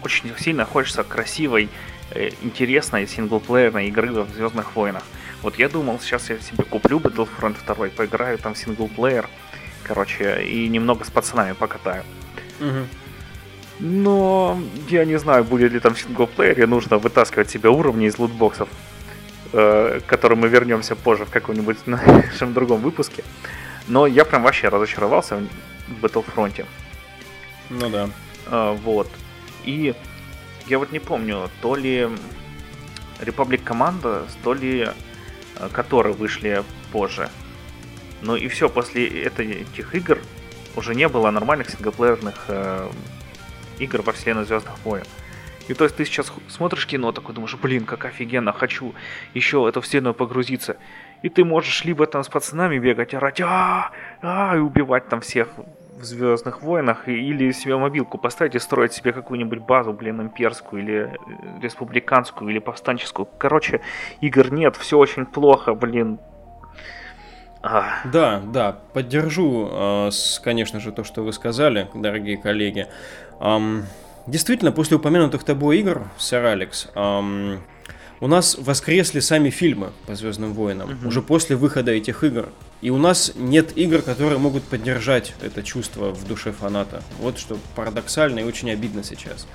очень 0.04 0.34
сильно 0.38 0.66
хочется 0.66 1.04
красивой, 1.04 1.70
э, 2.12 2.32
интересной 2.42 3.08
синглплеерной 3.08 3.88
игры 3.88 4.12
в 4.12 4.30
Звездных 4.34 4.76
войнах. 4.76 5.04
Вот 5.42 5.58
я 5.58 5.70
думал, 5.70 6.00
сейчас 6.00 6.30
я 6.30 6.40
себе 6.40 6.64
куплю 6.64 7.00
Battlefront 7.00 7.58
2, 7.66 7.76
поиграю 7.90 8.38
там 8.38 8.56
в 8.56 8.58
синглплеер, 8.58 9.30
короче, 9.84 10.44
и 10.44 10.68
немного 10.68 11.06
с 11.06 11.10
пацанами 11.10 11.54
покатаю. 11.54 12.04
Угу. 12.60 12.88
Но 13.80 14.60
я 14.90 15.06
не 15.06 15.18
знаю, 15.18 15.44
будет 15.44 15.72
ли 15.72 15.80
там 15.80 15.94
в 15.94 16.00
синглплеере, 16.00 16.66
нужно 16.68 16.98
вытаскивать 16.98 17.50
себе 17.50 17.70
уровни 17.70 18.08
из 18.08 18.18
лутбоксов 18.18 18.70
э, 18.70 18.85
к 19.56 20.04
которым 20.06 20.40
мы 20.40 20.50
вернемся 20.50 20.96
позже 20.96 21.26
в 21.26 21.30
каком-нибудь 21.30 21.78
нашем 21.86 22.54
другом 22.54 22.82
выпуске. 22.82 23.24
Но 23.88 24.08
я 24.08 24.26
прям 24.26 24.44
вообще 24.44 24.68
разочаровался 24.68 25.42
в 25.88 26.06
Battlefront. 26.06 26.66
Ну 27.70 27.90
да. 27.90 28.10
Э, 28.48 28.76
вот. 28.84 29.08
И 29.64 29.94
я 30.68 30.80
вот 30.80 30.92
не 30.92 31.00
помню, 31.00 31.50
то 31.62 31.76
ли 31.76 32.10
Republic 33.20 33.64
Команда, 33.64 34.24
то 34.44 34.54
ли 34.54 34.90
э, 35.60 35.70
которые 35.72 36.14
вышли 36.14 36.64
позже. 36.92 37.30
Ну 38.22 38.36
и 38.36 38.48
все, 38.48 38.70
после 38.70 39.08
этих 39.08 39.94
игр 39.94 40.20
уже 40.76 40.96
не 40.96 41.08
было 41.08 41.32
нормальных 41.32 41.70
синглплеерных 41.70 42.46
э, 42.48 42.90
игр 43.80 44.02
во 44.02 44.14
вселенной 44.14 44.46
Звездных 44.46 44.78
войн. 44.84 45.06
И 45.68 45.74
то 45.74 45.84
есть 45.84 45.96
ты 45.96 46.06
сейчас 46.06 46.32
смотришь 46.48 46.86
кино, 46.86 47.12
такой 47.12 47.34
думаешь, 47.34 47.56
блин, 47.56 47.86
как 47.86 48.06
офигенно, 48.06 48.54
хочу 48.54 48.94
еще 49.34 49.62
в 49.62 49.66
эту 49.66 49.82
вселенную 49.82 50.14
погрузиться. 50.14 50.78
И 51.24 51.30
ты 51.30 51.44
можешь 51.44 51.86
либо 51.86 52.06
там 52.06 52.24
с 52.24 52.30
пацанами 52.30 52.78
бегать, 52.78 53.14
орать, 53.14 53.42
а, 53.42 53.92
а, 54.22 54.56
и 54.56 54.60
убивать 54.60 55.08
там 55.08 55.22
всех 55.22 55.50
в 55.58 56.04
Звездных 56.04 56.62
войнах, 56.62 57.08
или 57.08 57.52
себе 57.52 57.78
мобилку 57.78 58.18
поставить 58.18 58.56
и 58.56 58.60
строить 58.60 58.94
себе 58.94 59.14
какую-нибудь 59.14 59.60
базу, 59.60 59.94
блин, 59.94 60.22
имперскую, 60.22 60.84
или 60.84 60.94
э, 60.94 61.62
республиканскую, 61.62 62.52
или 62.52 62.60
повстанческую. 62.60 63.28
Короче, 63.38 63.82
игр 64.20 64.52
нет, 64.52 64.76
все 64.76 64.98
очень 64.98 65.26
плохо, 65.26 65.74
блин. 65.74 66.20
А. 67.64 68.02
Да, 68.04 68.42
да, 68.46 68.78
поддержу, 68.94 69.70
а, 69.72 70.10
конечно 70.44 70.80
же, 70.80 70.92
то, 70.92 71.04
что 71.04 71.24
вы 71.24 71.32
сказали, 71.34 71.90
дорогие 71.96 72.38
коллеги. 72.38 72.88
Действительно, 74.28 74.72
после 74.72 74.98
упомянутых 74.98 75.44
тобой 75.44 75.80
игр, 75.80 76.08
сэр 76.18 76.46
Алекс, 76.46 76.88
у 78.22 78.28
нас 78.28 78.56
воскресли 78.58 79.20
сами 79.20 79.50
фильмы 79.50 79.92
по 80.08 80.16
Звездным 80.16 80.54
войнам, 80.54 80.92
угу. 80.92 81.10
уже 81.10 81.22
после 81.22 81.56
выхода 81.56 81.92
этих 81.92 82.24
игр. 82.24 82.50
И 82.82 82.90
у 82.90 82.98
нас 82.98 83.34
нет 83.36 83.78
игр, 83.78 84.02
которые 84.02 84.40
могут 84.40 84.64
поддержать 84.64 85.34
это 85.42 85.64
чувство 85.64 86.12
в 86.12 86.26
душе 86.28 86.52
фаната. 86.52 87.04
Вот 87.20 87.38
что 87.38 87.58
парадоксально 87.76 88.40
и 88.40 88.44
очень 88.44 88.72
обидно 88.72 89.04
сейчас. 89.04 89.48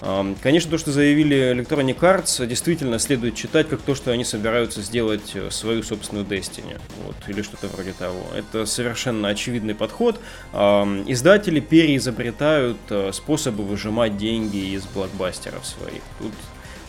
Конечно, 0.00 0.70
то, 0.70 0.78
что 0.78 0.92
заявили 0.92 1.52
Electronic 1.52 1.98
Arts, 1.98 2.46
действительно 2.46 2.98
следует 3.00 3.34
читать 3.34 3.68
как 3.68 3.82
то, 3.82 3.96
что 3.96 4.12
они 4.12 4.24
собираются 4.24 4.80
сделать 4.80 5.32
э, 5.34 5.50
свою 5.50 5.82
собственную 5.82 6.24
Destiny. 6.24 6.80
Вот, 7.04 7.16
или 7.26 7.42
что-то 7.42 7.66
вроде 7.66 7.92
того. 7.92 8.22
Это 8.36 8.64
совершенно 8.64 9.28
очевидный 9.28 9.74
подход. 9.74 10.20
Издатели 10.52 11.58
переизобретают 11.58 12.78
э, 12.90 13.10
способы 13.12 13.64
выжимать 13.64 14.16
деньги 14.16 14.74
из 14.74 14.84
блокбастеров 14.86 15.66
своих. 15.66 16.02
Тут 16.20 16.32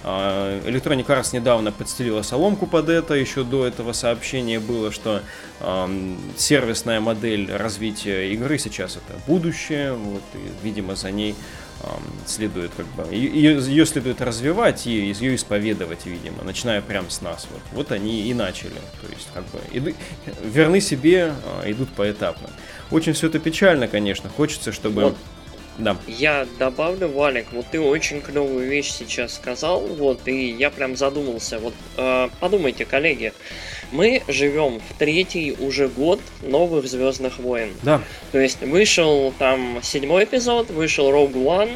а, 0.04 0.62
Electronic 0.66 1.06
Arts 1.08 1.30
недавно 1.34 1.72
подстелила 1.72 2.22
соломку 2.22 2.68
под 2.68 2.90
это, 2.90 3.16
еще 3.16 3.44
до 3.44 3.66
этого 3.66 3.92
сообщения 3.92 4.60
было, 4.60 4.92
что 4.92 5.22
э, 5.60 6.16
сервисная 6.38 7.02
модель 7.02 7.52
развития 7.52 8.32
игры 8.32 8.58
сейчас 8.58 8.96
это 8.96 9.20
будущее, 9.28 9.94
вот, 9.94 10.24
и, 10.36 10.66
видимо, 10.66 10.96
за 10.96 11.12
ней 11.12 11.36
следует 12.26 12.72
как 12.76 12.86
бы, 12.88 13.14
ее, 13.14 13.60
ее 13.60 13.86
следует 13.86 14.22
развивать 14.22 14.86
и 14.88 14.92
ее 14.92 15.36
исповедовать, 15.36 16.06
видимо, 16.06 16.44
начиная 16.44 16.82
прямо 16.82 17.10
с 17.10 17.22
нас. 17.22 17.48
Вот, 17.52 17.62
вот 17.72 17.92
они 17.92 18.30
и 18.30 18.34
начали, 18.34 18.72
то 19.02 19.12
есть 19.12 19.28
как 19.34 19.44
бы 19.48 19.60
иду, 19.72 19.94
верны 20.44 20.82
себе, 20.82 21.34
э, 21.64 21.72
идут 21.72 21.90
поэтапно. 21.90 22.50
Очень 22.92 23.14
все 23.14 23.28
это 23.28 23.40
печально, 23.40 23.88
конечно, 23.88 24.30
хочется, 24.30 24.72
чтобы... 24.72 25.04
Вот 25.04 25.18
да. 25.80 25.96
Я 26.08 26.46
добавлю, 26.58 27.08
Валик, 27.08 27.48
вот 27.54 27.66
ты 27.72 27.80
очень 27.80 28.22
клевую 28.22 28.70
вещь 28.70 28.92
сейчас 28.92 29.34
сказал, 29.36 29.80
вот, 29.80 30.28
и 30.28 30.52
я 30.52 30.72
прям 30.72 30.98
задумался. 30.98 31.58
Вот 31.60 31.74
э, 31.96 32.28
подумайте, 32.42 32.86
коллеги, 32.86 33.32
мы 33.92 34.22
живем 34.28 34.80
в 34.80 34.98
третий 34.98 35.56
уже 35.60 35.88
год 35.88 36.20
новых 36.42 36.88
Звездных 36.88 37.40
войн. 37.40 37.70
Да. 37.84 38.02
То 38.32 38.40
есть 38.40 38.62
вышел 38.62 39.34
там 39.38 39.80
седьмой 39.82 40.26
эпизод, 40.26 40.70
вышел 40.70 41.10
Rogue 41.12 41.34
One, 41.34 41.72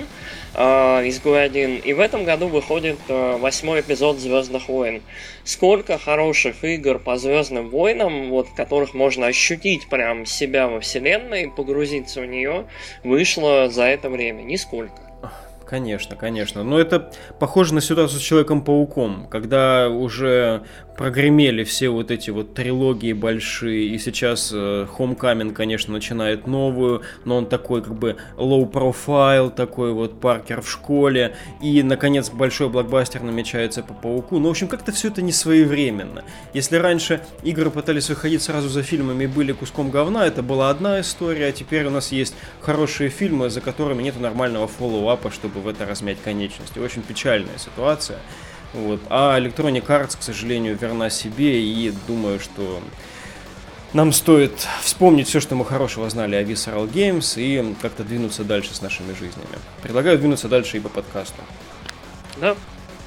э, 0.55 1.09
изгой 1.09 1.43
один, 1.43 1.77
и 1.77 1.93
в 1.93 1.99
этом 1.99 2.23
году 2.23 2.47
выходит 2.47 2.97
э, 3.07 3.37
восьмой 3.37 3.81
эпизод 3.81 4.19
Звездных 4.19 4.69
войн. 4.69 5.01
Сколько 5.43 5.97
хороших 5.97 6.63
игр 6.63 6.99
по 6.99 7.17
Звездным 7.17 7.69
войнам, 7.69 8.29
вот 8.29 8.47
которых 8.55 8.93
можно 8.93 9.27
ощутить 9.27 9.89
прям 9.89 10.25
себя 10.25 10.67
во 10.67 10.79
вселенной, 10.79 11.49
погрузиться 11.49 12.21
в 12.21 12.25
нее, 12.25 12.65
вышло 13.03 13.69
за 13.69 13.83
это 13.83 14.09
время? 14.09 14.43
Нисколько. 14.43 15.13
Конечно, 15.73 16.15
конечно. 16.15 16.63
Но 16.63 16.79
это 16.79 17.11
похоже 17.39 17.73
на 17.73 17.81
ситуацию 17.81 18.19
с 18.19 18.23
Человеком-пауком, 18.23 19.27
когда 19.27 19.89
уже 19.89 20.61
прогремели 20.97 21.63
все 21.63 21.89
вот 21.89 22.11
эти 22.11 22.29
вот 22.29 22.53
трилогии 22.53 23.13
большие, 23.13 23.87
и 23.87 23.97
сейчас 23.97 24.51
э, 24.53 24.87
Homecoming, 24.97 25.53
конечно, 25.53 25.93
начинает 25.93 26.47
новую, 26.47 27.01
но 27.25 27.37
он 27.37 27.47
такой 27.47 27.81
как 27.81 27.95
бы 27.95 28.17
low 28.37 28.69
profile, 28.69 29.49
такой 29.49 29.93
вот 29.93 30.19
Паркер 30.19 30.61
в 30.61 30.69
школе, 30.69 31.35
и, 31.61 31.81
наконец, 31.83 32.29
большой 32.29 32.69
блокбастер 32.69 33.21
намечается 33.23 33.81
по 33.83 33.93
Пауку. 33.93 34.39
Ну, 34.39 34.47
в 34.47 34.51
общем, 34.51 34.67
как-то 34.67 34.91
все 34.91 35.07
это 35.07 35.21
не 35.21 35.31
своевременно. 35.31 36.23
Если 36.53 36.75
раньше 36.77 37.21
игры 37.43 37.69
пытались 37.69 38.09
выходить 38.09 38.41
сразу 38.41 38.69
за 38.69 38.83
фильмами 38.83 39.23
и 39.23 39.27
были 39.27 39.51
куском 39.51 39.89
говна, 39.89 40.25
это 40.27 40.43
была 40.43 40.69
одна 40.69 41.01
история, 41.01 41.47
а 41.47 41.51
теперь 41.51 41.85
у 41.85 41.89
нас 41.89 42.11
есть 42.11 42.35
хорошие 42.61 43.09
фильмы, 43.09 43.49
за 43.49 43.61
которыми 43.61 44.03
нет 44.03 44.19
нормального 44.19 44.67
фоллоуапа, 44.67 45.31
чтобы 45.31 45.61
в 45.61 45.67
это 45.67 45.85
размять 45.85 46.21
конечности. 46.23 46.79
Очень 46.79 47.01
печальная 47.01 47.57
ситуация. 47.57 48.19
Вот. 48.73 48.99
А 49.09 49.39
Electronic 49.39 49.85
Arts, 49.85 50.17
к 50.17 50.23
сожалению, 50.23 50.77
верна 50.79 51.09
себе, 51.09 51.63
и 51.63 51.93
думаю, 52.07 52.39
что 52.39 52.81
нам 53.93 54.11
стоит 54.11 54.67
вспомнить 54.81 55.27
все, 55.27 55.39
что 55.39 55.55
мы 55.55 55.65
хорошего 55.65 56.09
знали 56.09 56.35
о 56.35 56.43
Visceral 56.43 56.91
Games, 56.91 57.33
и 57.37 57.75
как-то 57.81 58.03
двинуться 58.03 58.43
дальше 58.43 58.73
с 58.73 58.81
нашими 58.81 59.13
жизнями. 59.13 59.59
Предлагаю 59.81 60.17
двинуться 60.17 60.47
дальше 60.47 60.77
и 60.77 60.79
по 60.79 60.89
подкасту. 60.89 61.41
Да, 62.37 62.55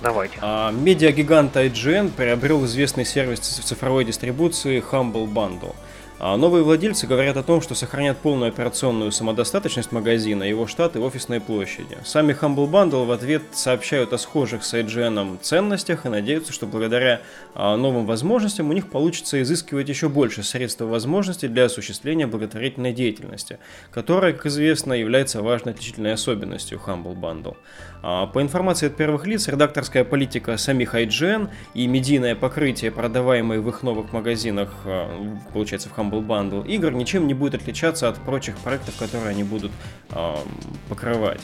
давайте. 0.02 0.38
А, 0.40 0.70
медиагигант 0.70 1.56
IGN 1.56 2.10
приобрел 2.10 2.64
известный 2.66 3.04
сервис 3.04 3.40
цифровой 3.40 4.04
дистрибуции 4.04 4.82
Humble 4.90 5.26
Bundle– 5.26 5.74
новые 6.18 6.64
владельцы 6.64 7.06
говорят 7.06 7.36
о 7.36 7.42
том, 7.42 7.60
что 7.60 7.74
сохранят 7.74 8.16
полную 8.16 8.48
операционную 8.48 9.12
самодостаточность 9.12 9.92
магазина, 9.92 10.44
его 10.44 10.66
штат 10.66 10.96
и 10.96 10.98
офисные 10.98 11.40
площади. 11.40 11.98
Сами 12.04 12.32
Humble 12.32 12.70
Bundle 12.70 13.04
в 13.04 13.10
ответ 13.10 13.42
сообщают 13.52 14.14
о 14.14 14.18
схожих 14.18 14.64
с 14.64 14.72
IGN 14.72 15.38
ценностях 15.42 16.06
и 16.06 16.08
надеются, 16.08 16.54
что 16.54 16.66
благодаря 16.66 17.20
а, 17.54 17.76
новым 17.76 18.06
возможностям 18.06 18.70
у 18.70 18.72
них 18.72 18.88
получится 18.88 19.42
изыскивать 19.42 19.90
еще 19.90 20.08
больше 20.08 20.42
средств 20.42 20.80
и 20.80 20.84
возможностей 20.84 21.48
для 21.48 21.66
осуществления 21.66 22.26
благотворительной 22.26 22.94
деятельности, 22.94 23.58
которая, 23.90 24.32
как 24.32 24.46
известно, 24.46 24.94
является 24.94 25.42
важной 25.42 25.74
отличительной 25.74 26.14
особенностью 26.14 26.80
Humble 26.84 27.14
Bundle. 27.14 27.56
А, 28.02 28.26
по 28.26 28.40
информации 28.40 28.86
от 28.86 28.96
первых 28.96 29.26
лиц, 29.26 29.48
редакторская 29.48 30.04
политика 30.04 30.56
самих 30.56 30.94
IGN 30.94 31.50
и 31.74 31.86
медийное 31.86 32.34
покрытие, 32.34 32.90
продаваемое 32.90 33.60
в 33.60 33.68
их 33.68 33.82
новых 33.82 34.14
магазинах, 34.14 34.72
получается, 35.52 35.90
в 35.90 35.98
Humble 35.98 36.05
Humble 36.10 36.26
Bundle 36.26 36.66
игр 36.66 36.92
ничем 36.92 37.26
не 37.26 37.34
будет 37.34 37.54
отличаться 37.54 38.08
от 38.08 38.16
прочих 38.18 38.56
проектов, 38.58 38.96
которые 38.98 39.30
они 39.30 39.44
будут 39.44 39.72
э, 40.10 40.34
покрывать. 40.88 41.40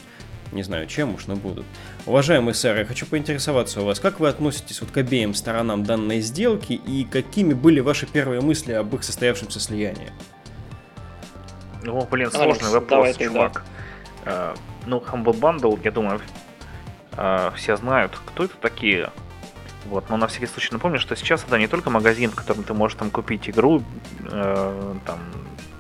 Не 0.53 0.63
знаю 0.63 0.87
чем 0.87 1.15
уж, 1.15 1.27
но 1.27 1.35
будут. 1.35 1.65
Уважаемые 2.05 2.55
сэры, 2.55 2.81
я 2.81 2.85
хочу 2.85 3.07
поинтересоваться 3.07 3.81
у 3.81 3.85
вас, 3.85 4.01
как 4.01 4.21
вы 4.21 4.29
относитесь 4.29 4.81
вот 4.83 4.91
к 4.91 4.97
обеим 4.99 5.35
сторонам 5.35 5.83
данной 5.83 6.21
сделки 6.21 6.75
и 6.75 7.05
какими 7.05 7.55
были 7.55 7.81
ваши 7.81 8.07
первые 8.07 8.43
мысли 8.43 8.73
об 8.73 8.95
их 8.95 9.03
состоявшемся 9.03 9.61
слиянии? 9.61 10.13
Ну, 11.83 12.07
блин, 12.11 12.31
сложный 12.31 12.69
Алекс, 12.69 12.73
вопрос, 12.73 13.17
чувак. 13.17 13.65
Да. 14.25 14.55
Uh, 14.55 14.59
ну, 14.87 14.99
Humble 14.99 15.39
Bundle, 15.39 15.81
я 15.83 15.91
думаю, 15.91 16.21
uh, 17.13 17.53
все 17.57 17.77
знают, 17.77 18.19
кто 18.27 18.45
это 18.45 18.55
такие. 18.61 19.11
Вот, 19.87 20.09
но 20.11 20.17
на 20.17 20.27
всякий 20.27 20.47
случай 20.47 20.71
напомню, 20.73 20.99
что 20.99 21.17
сейчас 21.17 21.45
это 21.45 21.59
не 21.59 21.67
только 21.67 21.91
магазин, 21.91 22.31
в 22.31 22.35
котором 22.35 22.63
ты 22.63 22.73
можешь 22.73 22.97
там 22.97 23.11
купить 23.11 23.51
игру 23.51 23.83
э, 24.31 24.95
там, 25.05 25.19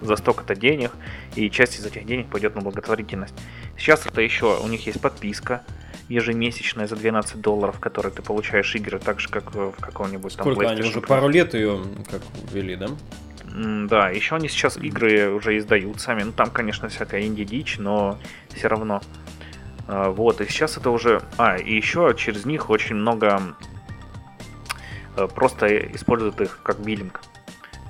за 0.00 0.16
столько-то 0.16 0.54
денег, 0.54 0.90
и 1.36 1.48
часть 1.50 1.78
из 1.78 1.86
этих 1.86 2.04
денег 2.04 2.28
пойдет 2.28 2.54
на 2.54 2.62
благотворительность. 2.62 3.34
Сейчас 3.78 4.04
это 4.06 4.20
еще, 4.20 4.58
у 4.60 4.66
них 4.66 4.86
есть 4.86 5.00
подписка 5.00 5.62
ежемесячная 6.08 6.86
за 6.86 6.96
12 6.96 7.40
долларов, 7.40 7.78
которой 7.78 8.12
ты 8.12 8.22
получаешь 8.22 8.74
игры 8.74 8.98
так 8.98 9.20
же, 9.20 9.28
как 9.28 9.54
в 9.54 9.72
каком-нибудь 9.80 10.36
там 10.36 10.44
Сколько 10.52 10.68
они 10.68 10.82
уже 10.82 11.00
пару 11.00 11.28
лет 11.28 11.54
ее 11.54 11.80
как 12.10 12.20
ввели, 12.50 12.76
да? 12.76 12.88
Да, 13.54 14.08
еще 14.10 14.36
они 14.36 14.48
сейчас 14.48 14.76
игры 14.76 15.30
уже 15.30 15.56
издают 15.58 16.00
сами. 16.00 16.22
Ну 16.24 16.32
там, 16.32 16.50
конечно, 16.50 16.88
всякая 16.88 17.22
инди-дичь, 17.22 17.78
но 17.78 18.18
все 18.52 18.68
равно. 18.68 19.00
А, 19.86 20.10
вот, 20.10 20.40
и 20.40 20.46
сейчас 20.46 20.76
это 20.76 20.90
уже... 20.90 21.22
А, 21.36 21.56
и 21.56 21.74
еще 21.74 22.14
через 22.16 22.46
них 22.46 22.70
очень 22.70 22.96
много 22.96 23.54
Э, 23.54 23.71
просто 25.34 25.66
используют 25.94 26.40
их 26.40 26.60
как 26.62 26.80
биллинг. 26.80 27.20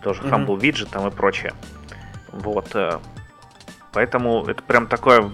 Тоже 0.02 0.22
mm-hmm. 0.22 0.46
Humble 0.46 0.58
Widget 0.58 0.88
там 0.90 1.06
и 1.08 1.10
прочее. 1.10 1.54
Вот. 2.32 2.74
Э, 2.74 2.98
поэтому 3.92 4.44
это 4.46 4.62
прям 4.62 4.86
такое, 4.86 5.30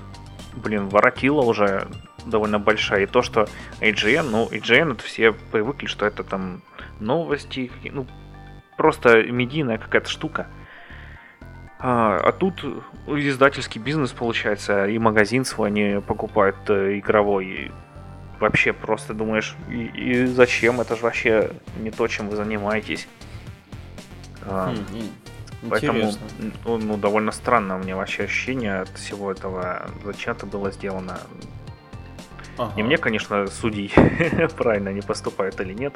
блин, 0.54 0.88
воротило 0.88 1.42
уже 1.42 1.88
довольно 2.26 2.58
большая. 2.58 3.02
И 3.02 3.06
то, 3.06 3.22
что 3.22 3.48
IGN, 3.80 4.28
ну, 4.30 4.48
IGN 4.50 4.92
это 4.92 5.02
все 5.02 5.32
привыкли, 5.32 5.86
что 5.86 6.06
это 6.06 6.24
там 6.24 6.62
новости, 7.00 7.70
ну, 7.84 8.06
просто 8.76 9.22
медийная 9.22 9.78
какая-то 9.78 10.08
штука. 10.08 10.48
А, 11.80 12.16
а 12.16 12.32
тут 12.32 12.64
издательский 13.06 13.80
бизнес 13.80 14.10
получается, 14.12 14.86
и 14.86 14.98
магазин 14.98 15.44
свой 15.44 15.68
они 15.68 16.00
покупают 16.00 16.56
э, 16.68 16.98
игровой 16.98 17.70
вообще 18.40 18.72
просто 18.72 19.14
думаешь, 19.14 19.56
и, 19.70 19.86
и 19.86 20.26
зачем? 20.26 20.80
Это 20.80 20.96
же 20.96 21.02
вообще 21.02 21.52
не 21.78 21.90
то, 21.90 22.06
чем 22.08 22.28
вы 22.28 22.36
занимаетесь. 22.36 23.08
А, 24.42 24.74
Поэтому 25.68 26.12
ну, 26.64 26.78
ну, 26.78 26.96
довольно 26.96 27.32
странно 27.32 27.76
у 27.76 27.78
меня 27.78 27.96
вообще 27.96 28.24
ощущение 28.24 28.80
от 28.80 28.90
всего 28.90 29.32
этого, 29.32 29.90
зачем 30.04 30.34
это 30.34 30.46
было 30.46 30.70
сделано. 30.70 31.18
Ага. 32.56 32.72
И 32.76 32.82
мне, 32.82 32.96
конечно, 32.96 33.46
судей 33.48 33.92
правильно 34.56 34.90
не 34.90 35.00
поступают 35.00 35.60
или 35.60 35.72
нет. 35.72 35.94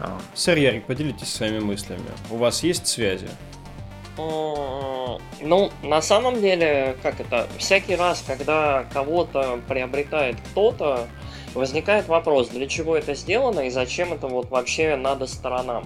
А. 0.00 0.18
Сэр 0.34 0.58
Ярик, 0.58 0.86
поделитесь 0.86 1.32
своими 1.32 1.60
мыслями. 1.60 2.02
У 2.30 2.36
вас 2.36 2.62
есть 2.62 2.86
связи? 2.86 3.28
Ну, 4.16 5.70
на 5.82 6.00
самом 6.00 6.40
деле, 6.40 6.96
как 7.02 7.20
это, 7.20 7.46
всякий 7.58 7.96
раз, 7.96 8.24
когда 8.26 8.84
кого-то 8.92 9.60
приобретает 9.68 10.36
кто-то, 10.50 11.06
возникает 11.56 12.06
вопрос, 12.08 12.48
для 12.48 12.66
чего 12.68 12.96
это 12.96 13.14
сделано 13.14 13.60
и 13.60 13.70
зачем 13.70 14.12
это 14.12 14.28
вот 14.28 14.50
вообще 14.50 14.96
надо 14.96 15.26
сторонам. 15.26 15.84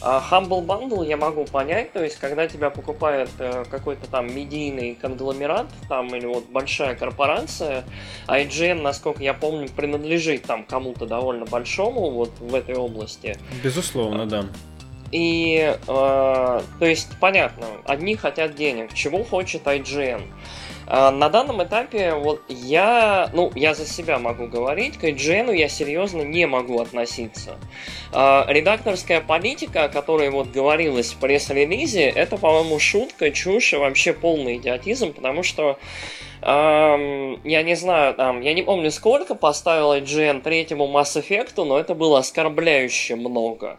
А 0.00 0.22
Humble 0.30 0.66
Bundle 0.66 1.06
я 1.06 1.16
могу 1.16 1.44
понять, 1.44 1.92
то 1.92 2.02
есть 2.02 2.18
когда 2.18 2.46
тебя 2.46 2.68
покупает 2.68 3.30
э, 3.38 3.64
какой-то 3.70 4.06
там 4.06 4.34
медийный 4.34 4.94
конгломерат, 4.94 5.66
там 5.88 6.14
или 6.14 6.26
вот 6.26 6.44
большая 6.50 6.94
корпорация, 6.94 7.84
а 8.26 8.38
IGN, 8.38 8.82
насколько 8.82 9.22
я 9.22 9.32
помню, 9.32 9.68
принадлежит 9.68 10.42
там 10.42 10.64
кому-то 10.64 11.06
довольно 11.06 11.46
большому 11.46 12.10
вот 12.10 12.32
в 12.38 12.54
этой 12.54 12.74
области. 12.74 13.38
Безусловно, 13.62 14.26
да. 14.26 14.44
И, 15.12 15.74
э, 15.74 15.76
то 15.86 16.60
есть, 16.80 17.08
понятно, 17.20 17.66
одни 17.84 18.16
хотят 18.16 18.56
денег. 18.56 18.92
Чего 18.94 19.22
хочет 19.22 19.62
IGN? 19.62 20.22
Э, 20.86 21.10
на 21.10 21.28
данном 21.28 21.62
этапе 21.62 22.14
вот 22.14 22.42
я, 22.48 23.30
ну, 23.32 23.50
я 23.54 23.74
за 23.74 23.86
себя 23.86 24.18
могу 24.18 24.46
говорить, 24.46 24.98
к 24.98 25.04
IGN 25.04 25.54
я 25.54 25.68
серьезно 25.68 26.22
не 26.22 26.46
могу 26.46 26.80
относиться. 26.80 27.56
Э, 28.12 28.44
редакторская 28.48 29.20
политика, 29.20 29.84
о 29.84 29.88
которой 29.88 30.30
вот 30.30 30.50
говорилось 30.50 31.12
в 31.12 31.18
пресс-релизе, 31.18 32.08
это, 32.08 32.36
по-моему, 32.36 32.78
шутка, 32.78 33.30
чушь 33.30 33.72
и 33.72 33.76
вообще 33.76 34.12
полный 34.12 34.56
идиотизм, 34.56 35.12
потому 35.12 35.42
что 35.42 35.78
эм, 36.42 37.40
я 37.44 37.62
не 37.62 37.74
знаю, 37.74 38.14
там, 38.14 38.40
я 38.42 38.52
не 38.52 38.62
помню 38.62 38.90
сколько 38.90 39.34
поставил 39.34 39.94
IGN 39.94 40.42
третьему 40.42 40.86
Mass 40.86 41.20
Effect, 41.20 41.64
но 41.64 41.78
это 41.78 41.94
было 41.94 42.18
оскорбляюще 42.18 43.16
много. 43.16 43.78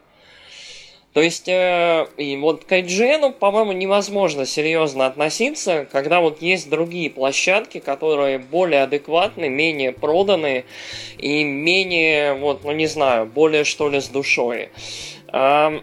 То 1.15 1.21
есть, 1.21 1.47
э, 1.47 2.07
и 2.17 2.35
вот 2.35 2.65
к 2.65 2.71
IGN, 2.73 3.31
по-моему, 3.31 3.71
невозможно 3.71 4.45
серьезно 4.45 5.05
относиться, 5.05 5.87
когда 5.89 6.19
вот 6.19 6.41
есть 6.41 6.69
другие 6.69 7.09
площадки, 7.09 7.79
которые 7.79 8.37
более 8.37 8.83
адекватны, 8.83 9.47
менее 9.47 9.93
проданы 9.93 10.65
и 11.17 11.45
менее, 11.45 12.33
вот, 12.33 12.65
ну 12.65 12.73
не 12.73 12.87
знаю, 12.87 13.27
более 13.27 13.63
что 13.63 13.87
ли 13.87 14.01
с 14.01 14.09
душой. 14.09 14.71
Э, 15.31 15.79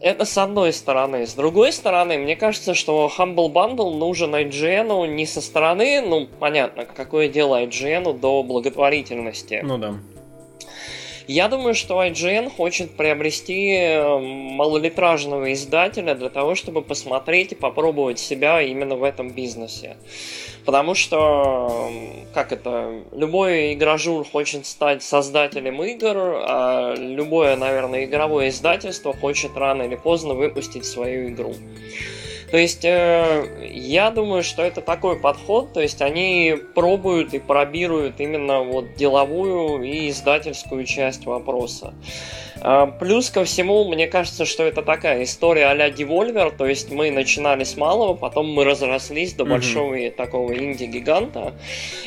это 0.00 0.24
с 0.24 0.38
одной 0.38 0.72
стороны. 0.72 1.26
С 1.26 1.34
другой 1.34 1.72
стороны, 1.72 2.16
мне 2.16 2.36
кажется, 2.36 2.74
что 2.74 3.10
Humble 3.18 3.52
Bundle 3.52 3.96
нужен 3.96 4.32
IGN 4.32 5.08
не 5.08 5.26
со 5.26 5.40
стороны, 5.40 6.02
ну, 6.02 6.28
понятно, 6.38 6.84
какое 6.84 7.26
дело 7.26 7.64
IGN 7.64 8.16
до 8.16 8.44
благотворительности. 8.44 9.58
Ну 9.64 9.76
да. 9.76 9.94
Я 11.28 11.48
думаю, 11.48 11.74
что 11.74 12.02
IGN 12.02 12.48
хочет 12.48 12.92
приобрести 12.92 13.76
э, 13.76 14.18
малолитражного 14.18 15.52
издателя 15.52 16.14
для 16.14 16.30
того, 16.30 16.54
чтобы 16.54 16.80
посмотреть 16.80 17.52
и 17.52 17.54
попробовать 17.54 18.18
себя 18.18 18.62
именно 18.62 18.96
в 18.96 19.04
этом 19.04 19.28
бизнесе. 19.30 19.98
Потому 20.64 20.94
что, 20.94 21.90
как 22.32 22.50
это, 22.50 23.02
любой 23.12 23.74
игражур 23.74 24.26
хочет 24.26 24.64
стать 24.64 25.02
создателем 25.02 25.82
игр, 25.82 26.16
а 26.16 26.94
любое, 26.96 27.56
наверное, 27.56 28.06
игровое 28.06 28.48
издательство 28.48 29.12
хочет 29.12 29.54
рано 29.54 29.82
или 29.82 29.96
поздно 29.96 30.32
выпустить 30.32 30.86
свою 30.86 31.28
игру. 31.28 31.54
То 32.50 32.56
есть 32.56 32.84
э, 32.84 33.68
я 33.70 34.10
думаю, 34.10 34.42
что 34.42 34.62
это 34.62 34.80
такой 34.80 35.20
подход, 35.20 35.72
то 35.74 35.80
есть 35.80 36.00
они 36.00 36.56
пробуют 36.74 37.34
и 37.34 37.38
пробируют 37.38 38.20
именно 38.20 38.60
вот 38.62 38.94
деловую 38.94 39.82
и 39.82 40.08
издательскую 40.08 40.84
часть 40.84 41.26
вопроса. 41.26 41.92
Э, 42.62 42.86
плюс 42.98 43.30
ко 43.30 43.44
всему, 43.44 43.84
мне 43.88 44.06
кажется, 44.06 44.46
что 44.46 44.64
это 44.64 44.82
такая 44.82 45.24
история 45.24 45.66
а-ля 45.66 45.90
Devolver, 45.90 46.56
то 46.56 46.66
есть 46.66 46.90
мы 46.90 47.10
начинали 47.10 47.64
с 47.64 47.76
малого, 47.76 48.14
потом 48.14 48.50
мы 48.50 48.64
разрослись 48.64 49.34
до 49.34 49.44
большого 49.44 49.94
mm-hmm. 49.94 50.10
такого 50.12 50.52
инди-гиганта. 50.56 51.54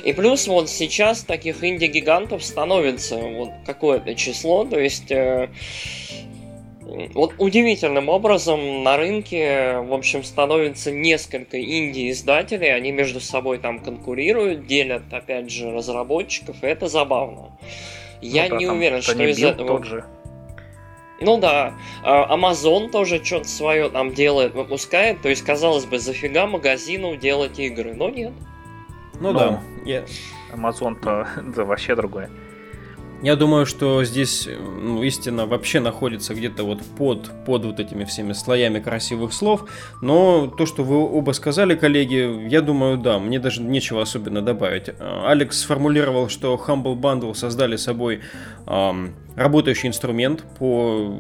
И 0.04 0.12
плюс 0.14 0.48
вот 0.48 0.70
сейчас 0.70 1.24
таких 1.24 1.64
инди-гигантов 1.64 2.44
становится 2.44 3.18
вот 3.18 3.52
какое-то 3.66 4.16
число, 4.16 4.66
то 4.66 4.80
есть 4.80 5.12
э, 5.12 5.50
вот 7.13 7.36
удивительным 7.38 8.10
образом 8.10 8.84
на 8.84 8.98
рынке, 8.98 9.78
в 9.80 9.94
общем, 9.94 10.24
становится 10.24 10.91
несколько 10.91 11.62
инди-издателей, 11.62 12.74
они 12.74 12.91
между 12.91 13.20
собой 13.20 13.60
там 13.60 13.80
конкурируют, 13.80 14.65
делят, 14.65 15.04
опять 15.12 15.52
же, 15.52 15.72
разработчиков, 15.72 16.63
и 16.63 16.67
это 16.67 16.88
забавно. 16.88 17.58
Я 18.22 18.44
ну, 18.44 18.50
да, 18.50 18.58
не 18.58 18.67
уверен, 18.67 19.02
что 19.02 19.24
из 19.24 19.44
этого... 19.44 19.78
Тот 19.78 19.86
же. 19.86 20.06
Ну 21.22 21.38
да, 21.38 21.76
а, 22.04 22.36
Amazon 22.36 22.89
тоже 22.89 23.24
что-то 23.24 23.48
свое 23.48 23.89
там 23.89 24.13
делает, 24.13 24.56
выпускает, 24.56 25.22
то 25.22 25.30
есть, 25.30 25.44
казалось 25.44 25.86
бы, 25.86 26.00
зафига 26.00 26.48
магазину 26.48 27.15
делать 27.15 27.60
игры, 27.60 27.94
но 27.94 28.10
нет. 28.10 28.34
Ну, 29.20 29.32
ну 29.32 29.39
да. 29.39 29.63
Yeah. 29.86 30.10
Amazon-то 30.52 31.28
да, 31.56 31.63
вообще 31.63 31.96
другое. 31.96 32.32
Я 33.22 33.36
думаю, 33.36 33.68
что 33.68 34.04
здесь 34.04 34.48
ну, 34.48 35.04
истина 35.04 35.46
вообще 35.46 35.80
находится 35.80 36.34
где-то 36.34 36.64
вот 36.64 36.82
под, 36.98 37.30
под 37.46 37.66
вот 37.66 37.80
этими 37.80 38.04
всеми 38.04 38.34
слоями 38.34 38.80
красивых 38.80 39.32
слов. 39.32 39.70
Но 40.02 40.48
то, 40.48 40.66
что 40.66 40.84
вы 40.84 40.98
оба 40.98 41.32
сказали, 41.34 41.76
коллеги, 41.76 42.48
я 42.50 42.62
думаю, 42.62 42.98
да, 42.98 43.20
мне 43.20 43.40
даже 43.40 43.62
нечего 43.62 44.02
особенно 44.02 44.42
добавить. 44.42 44.90
Алекс 45.00 45.60
сформулировал, 45.60 46.30
что 46.30 46.60
Humble 46.68 46.96
Bundle 46.96 47.36
создали 47.36 47.76
собой 47.76 48.22
эм, 48.66 49.14
работающий 49.36 49.90
инструмент 49.90 50.44
по 50.58 51.20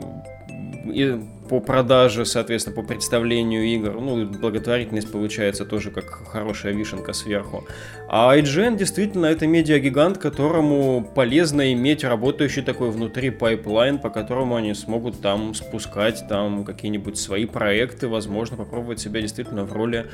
по 1.51 1.59
продаже, 1.59 2.25
соответственно, 2.25 2.77
по 2.77 2.81
представлению 2.81 3.65
игр. 3.65 3.99
Ну, 3.99 4.25
благотворительность 4.25 5.11
получается 5.11 5.65
тоже 5.65 5.91
как 5.91 6.05
хорошая 6.05 6.71
вишенка 6.71 7.11
сверху. 7.11 7.65
А 8.07 8.37
IGN 8.37 8.77
действительно 8.77 9.25
это 9.25 9.47
медиагигант, 9.47 10.17
которому 10.17 11.05
полезно 11.13 11.73
иметь 11.73 12.05
работающий 12.05 12.61
такой 12.61 12.89
внутри 12.89 13.31
pipeline, 13.31 13.99
по 13.99 14.09
которому 14.09 14.55
они 14.55 14.73
смогут 14.73 15.19
там 15.21 15.53
спускать 15.53 16.23
там 16.29 16.63
какие-нибудь 16.63 17.17
свои 17.17 17.45
проекты, 17.45 18.07
возможно, 18.07 18.55
попробовать 18.55 19.01
себя 19.01 19.19
действительно 19.19 19.65
в 19.65 19.73
роли 19.73 20.05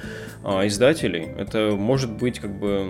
а, 0.43 0.65
издателей. 0.65 1.27
Это 1.37 1.75
может 1.77 2.11
быть 2.11 2.39
как 2.39 2.57
бы 2.57 2.89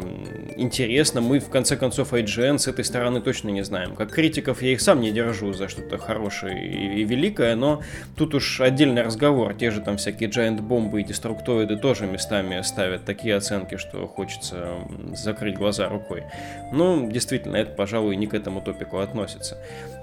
интересно. 0.56 1.20
Мы, 1.20 1.40
в 1.40 1.50
конце 1.50 1.76
концов, 1.76 2.14
IGN 2.14 2.60
с 2.60 2.70
этой 2.70 2.86
стороны 2.86 3.20
точно 3.20 3.50
не 3.50 3.66
знаем. 3.66 3.94
Как 3.94 4.12
критиков 4.12 4.62
я 4.62 4.72
их 4.72 4.80
сам 4.80 5.02
не 5.02 5.12
держу 5.12 5.52
за 5.52 5.68
что-то 5.68 5.98
хорошее 5.98 6.66
и, 6.66 7.02
и 7.02 7.04
великое, 7.04 7.58
но 7.58 7.82
тут 8.16 8.37
уж 8.38 8.62
отдельный 8.62 9.02
разговор. 9.02 9.54
Те 9.54 9.71
же 9.71 9.82
там 9.82 9.97
всякие 9.97 10.30
Giant 10.30 10.62
бомбы 10.62 11.02
и 11.02 11.04
деструктоиды 11.04 11.78
тоже 11.78 12.08
местами 12.08 12.62
ставят 12.62 13.06
такие 13.06 13.36
оценки, 13.36 13.78
что 13.78 14.08
хочется 14.08 14.76
закрыть 15.13 15.58
глаза 15.58 15.89
рукой. 15.89 16.23
Ну, 16.71 17.12
действительно, 17.12 17.58
это, 17.58 17.71
пожалуй, 17.71 18.15
не 18.15 18.28
к 18.28 18.34
этому 18.34 18.62
топику 18.62 19.00
относится. 19.00 19.58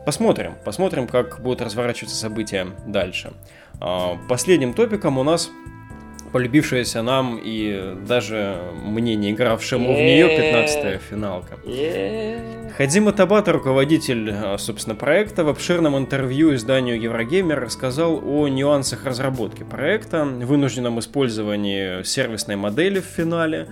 Посмотрим, 0.04 0.54
посмотрим, 0.64 1.06
как 1.06 1.40
будут 1.40 1.62
разворачиваться 1.62 2.16
события 2.16 2.66
дальше. 2.86 3.32
А, 3.80 4.18
последним 4.28 4.74
топиком 4.74 5.18
у 5.18 5.22
нас 5.22 5.50
полюбившаяся 6.34 7.00
нам 7.02 7.40
и 7.40 7.94
даже 8.08 8.60
мне, 8.82 9.14
не 9.14 9.30
игравшему 9.30 9.94
в 9.94 9.96
нее, 9.96 10.26
15-я 10.36 10.98
финалка. 10.98 11.58
Хадима 12.76 13.12
Табата, 13.12 13.52
руководитель, 13.52 14.32
а, 14.32 14.58
собственно, 14.58 14.96
проекта, 14.96 15.44
в 15.44 15.48
обширном 15.48 15.96
интервью 15.96 16.52
изданию 16.56 17.00
Еврогеймер 17.00 17.60
рассказал 17.60 18.20
о 18.26 18.48
нюансах 18.48 19.04
разработки 19.04 19.62
проекта, 19.62 20.24
вынужденном 20.24 20.98
использовании 20.98 22.02
сервисной 22.02 22.56
модели 22.56 22.98
в 22.98 23.04
финале, 23.04 23.68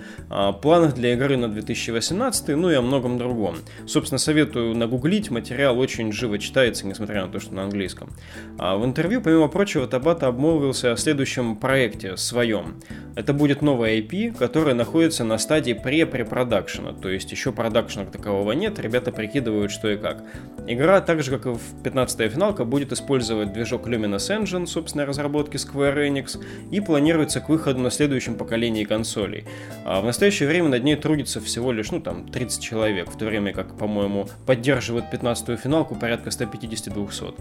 планах 0.63 0.95
для 0.95 1.15
игры 1.15 1.37
на 1.37 1.49
2018, 1.49 2.51
ну 2.51 2.71
и 2.71 2.75
о 2.75 2.81
многом 2.81 3.19
другом. 3.19 3.57
Собственно, 3.89 4.21
советую 4.21 4.77
нагуглить, 4.77 5.33
материал 5.33 5.77
очень 5.81 6.13
живо 6.13 6.39
читается, 6.39 6.87
несмотря 6.87 7.27
на 7.27 7.33
то, 7.33 7.41
что 7.41 7.55
на 7.55 7.65
английском. 7.65 8.11
А 8.57 8.77
в 8.77 8.85
интервью, 8.85 9.21
помимо 9.21 9.49
прочего, 9.49 9.89
Табата 9.89 10.29
обмолвился 10.29 10.93
о 10.93 10.97
следующем 10.97 11.57
проекте 11.57 12.17
своем 12.17 12.52
своем. 12.53 12.75
Это 13.15 13.33
будет 13.35 13.61
новая 13.63 13.99
IP, 13.99 14.37
которая 14.37 14.75
находится 14.75 15.25
на 15.25 15.39
стадии 15.39 15.73
пре-препродакшена, 15.73 16.93
то 16.93 17.11
есть 17.11 17.31
еще 17.31 17.53
продакшена 17.53 18.07
такового 18.07 18.53
нет, 18.53 18.79
ребята 18.79 19.13
прикидывают 19.13 19.71
что 19.71 19.91
и 19.91 19.97
как. 19.97 20.25
Игра, 20.67 21.01
так 21.01 21.23
же 21.23 21.31
как 21.31 21.47
и 21.47 21.51
в 21.51 21.83
15-я 21.83 22.29
финалка, 22.29 22.65
будет 22.65 22.93
использовать 22.93 23.53
движок 23.53 23.87
Luminous 23.87 24.31
Engine, 24.31 24.67
собственной 24.67 25.05
разработки 25.05 25.57
Square 25.57 26.09
Enix, 26.09 26.43
и 26.71 26.81
планируется 26.81 27.41
к 27.41 27.49
выходу 27.49 27.81
на 27.81 27.91
следующем 27.91 28.37
поколении 28.37 28.85
консолей. 28.85 29.45
А 29.85 30.01
в 30.01 30.05
настоящее 30.05 30.49
время 30.49 30.69
над 30.69 30.85
ней 30.85 30.97
трудится 30.97 31.41
всего 31.41 31.73
лишь, 31.73 31.91
ну 31.91 32.01
там, 32.01 32.29
30 32.29 32.63
человек, 32.63 33.11
в 33.11 33.19
то 33.19 33.27
время 33.27 33.53
как, 33.53 33.77
по-моему, 33.77 34.29
поддерживают 34.47 35.07
15-ю 35.13 35.57
финалку 35.57 35.95
порядка 35.97 36.31
150-200. 36.31 37.35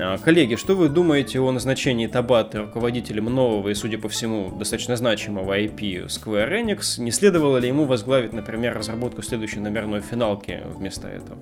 А, 0.00 0.18
коллеги, 0.18 0.54
что 0.54 0.76
вы 0.76 0.88
думаете 0.88 1.40
о 1.40 1.50
назначении 1.50 2.06
Табата 2.06 2.60
руководителем 2.62 3.24
нового 3.24 3.68
и, 3.70 3.74
судя 3.74 3.98
по 3.98 4.08
всему, 4.08 4.47
достаточно 4.50 4.96
значимого 4.96 5.58
IP 5.58 6.06
Square 6.06 6.62
Enix? 6.62 7.00
Не 7.00 7.10
следовало 7.10 7.58
ли 7.58 7.68
ему 7.68 7.84
возглавить, 7.84 8.32
например, 8.32 8.76
разработку 8.76 9.22
следующей 9.22 9.60
номерной 9.60 10.00
финалки 10.00 10.62
вместо 10.76 11.08
этого? 11.08 11.38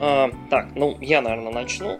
А, 0.00 0.30
так, 0.48 0.68
ну, 0.74 0.96
я, 1.00 1.20
наверное, 1.20 1.52
начну. 1.52 1.98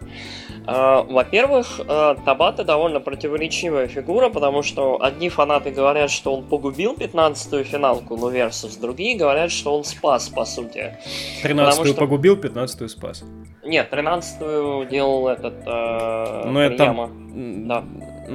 А, 0.65 1.03
во-первых, 1.03 1.81
Табата 2.25 2.63
довольно 2.63 2.99
противоречивая 2.99 3.87
фигура, 3.87 4.29
потому 4.29 4.63
что 4.63 5.01
одни 5.01 5.29
фанаты 5.29 5.71
говорят, 5.71 6.09
что 6.09 6.33
он 6.33 6.45
погубил 6.45 6.93
15-ю 6.93 7.63
финалку, 7.63 8.15
ну, 8.15 8.31
Versus, 8.31 8.79
другие 8.79 9.17
говорят, 9.17 9.51
что 9.51 9.75
он 9.75 9.83
спас, 9.83 10.29
по 10.29 10.45
сути. 10.45 10.97
13-ю 11.43 11.85
что... 11.85 11.93
погубил, 11.95 12.35
15-ю 12.35 12.87
спас. 12.87 13.23
Нет, 13.63 13.91
13-ю 13.91 14.85
делал 14.85 15.27
этот... 15.27 15.55
Э, 15.65 16.43
ну, 16.45 16.59
это 16.59 16.77
там... 16.77 17.67
Да. 17.67 17.83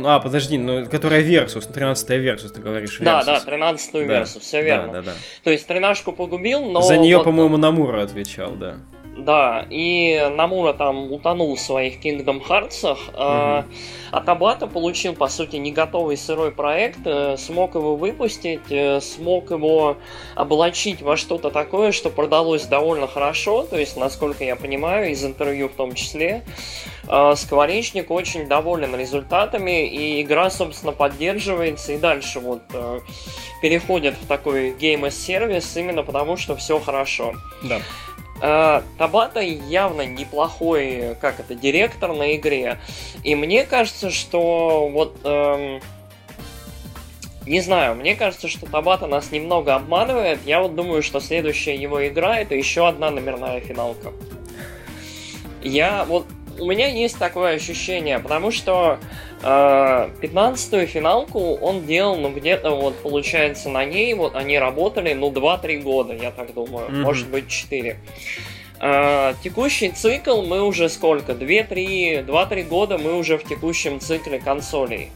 А, 0.05 0.21
подожди, 0.21 0.59
ну, 0.59 0.87
которая 0.87 1.23
Versus, 1.23 1.71
13-я 1.73 2.35
Versus, 2.35 2.49
ты 2.49 2.61
говоришь, 2.61 3.01
Versus. 3.01 3.05
Да, 3.05 3.25
да, 3.25 3.39
13-ю 3.39 4.07
да. 4.07 4.23
Versus, 4.23 4.41
все 4.41 4.63
верно. 4.63 4.93
Да, 4.93 5.03
да, 5.03 5.13
да. 5.13 5.13
То 5.43 5.51
есть 5.51 5.69
13-ку 5.69 6.13
погубил, 6.13 6.65
но... 6.65 6.81
За 6.81 6.97
нее, 6.97 7.19
вот... 7.19 7.25
по-моему, 7.25 7.57
Намура 7.57 8.03
отвечал, 8.03 8.53
да. 8.53 8.77
Да, 9.17 9.67
и 9.71 10.29
Намура 10.35 10.73
там 10.73 11.13
утонул 11.13 11.55
в 11.55 11.61
своих 11.61 12.05
Kingdom 12.05 12.43
Hearts, 12.47 12.93
угу. 12.93 13.01
а, 13.15 13.65
а 14.11 14.21
Табата 14.21 14.67
получил, 14.67 15.15
по 15.15 15.29
сути, 15.29 15.57
не 15.57 15.71
готовый 15.71 16.17
сырой 16.17 16.51
проект, 16.51 16.99
э, 17.05 17.37
смог 17.37 17.77
его 17.77 17.95
выпустить, 17.95 18.71
э, 18.71 19.01
смог 19.01 19.51
его 19.51 19.97
облачить 20.35 21.01
во 21.01 21.17
что-то 21.17 21.51
такое, 21.51 21.93
что 21.93 22.11
продалось 22.11 22.67
довольно 22.67 23.07
хорошо, 23.07 23.63
то 23.63 23.79
есть, 23.79 23.97
насколько 23.97 24.43
я 24.43 24.57
понимаю, 24.57 25.11
из 25.11 25.25
интервью 25.25 25.69
в 25.69 25.75
том 25.75 25.95
числе, 25.95 26.43
а, 27.07 27.37
Скворечник 27.37 28.11
очень 28.11 28.49
доволен 28.49 28.97
результатами, 28.97 29.87
и 29.87 30.23
игра, 30.23 30.51
собственно, 30.51 30.93
поддерживается 30.93 31.93
и 31.93 31.99
дальше 31.99 32.41
вот 32.41 32.63
э, 32.73 33.01
переходит 33.63 34.15
в 34.21 34.27
такой 34.27 34.71
game 34.71 35.03
as 35.03 35.13
сервис 35.13 35.77
именно 35.77 36.03
потому, 36.03 36.37
что 36.37 36.57
все 36.57 36.81
хорошо. 36.81 37.35
Да. 37.63 37.81
Э, 38.41 38.83
Табата 38.99 39.41
явно 39.41 40.03
неплохой, 40.03 41.17
как 41.21 41.41
это, 41.41 41.55
директор 41.55 42.13
на 42.13 42.35
игре. 42.37 42.79
И 43.23 43.35
мне 43.35 43.65
кажется, 43.65 44.11
что 44.11 44.89
вот... 44.89 45.17
Эм, 45.25 45.81
не 47.47 47.61
знаю, 47.61 47.95
мне 47.95 48.17
кажется, 48.17 48.49
что 48.49 48.67
Табата 48.67 49.07
нас 49.07 49.31
немного 49.31 49.75
обманывает. 49.75 50.41
Я 50.47 50.63
вот 50.63 50.75
думаю, 50.75 51.03
что 51.03 51.21
следующая 51.21 51.77
его 51.77 52.07
игра 52.07 52.39
это 52.39 52.55
еще 52.55 52.89
одна 52.89 53.11
номерная 53.11 53.61
финалка. 53.61 54.13
Я 55.63 56.05
вот 56.05 56.27
у 56.59 56.67
меня 56.67 56.89
есть 56.89 57.19
такое 57.19 57.55
ощущение, 57.55 58.19
потому 58.19 58.51
что 58.51 58.99
15-ю 59.47 60.87
финалку 60.87 61.55
он 61.57 61.85
делал, 61.85 62.17
ну, 62.17 62.31
где-то 62.31 62.71
вот, 62.71 62.97
получается, 63.03 63.69
на 63.69 63.85
ней 63.85 64.15
вот 64.15 64.37
они 64.37 64.59
работали, 64.59 65.13
ну, 65.13 65.31
2-3 65.31 65.83
года, 65.83 66.15
я 66.15 66.31
так 66.31 66.55
думаю, 66.55 66.89
mm-hmm. 66.89 67.03
может 67.03 67.29
быть, 67.29 67.49
4. 67.49 67.97
Э, 68.81 69.35
текущий 69.43 69.91
цикл 69.91 70.43
мы 70.43 70.63
уже 70.63 70.89
сколько? 70.89 71.33
2-3, 71.33 72.25
2-3 72.25 72.65
года 72.65 72.99
мы 72.99 73.17
уже 73.17 73.37
в 73.37 73.45
текущем 73.45 74.01
цикле 74.01 74.39
консолей. 74.39 75.11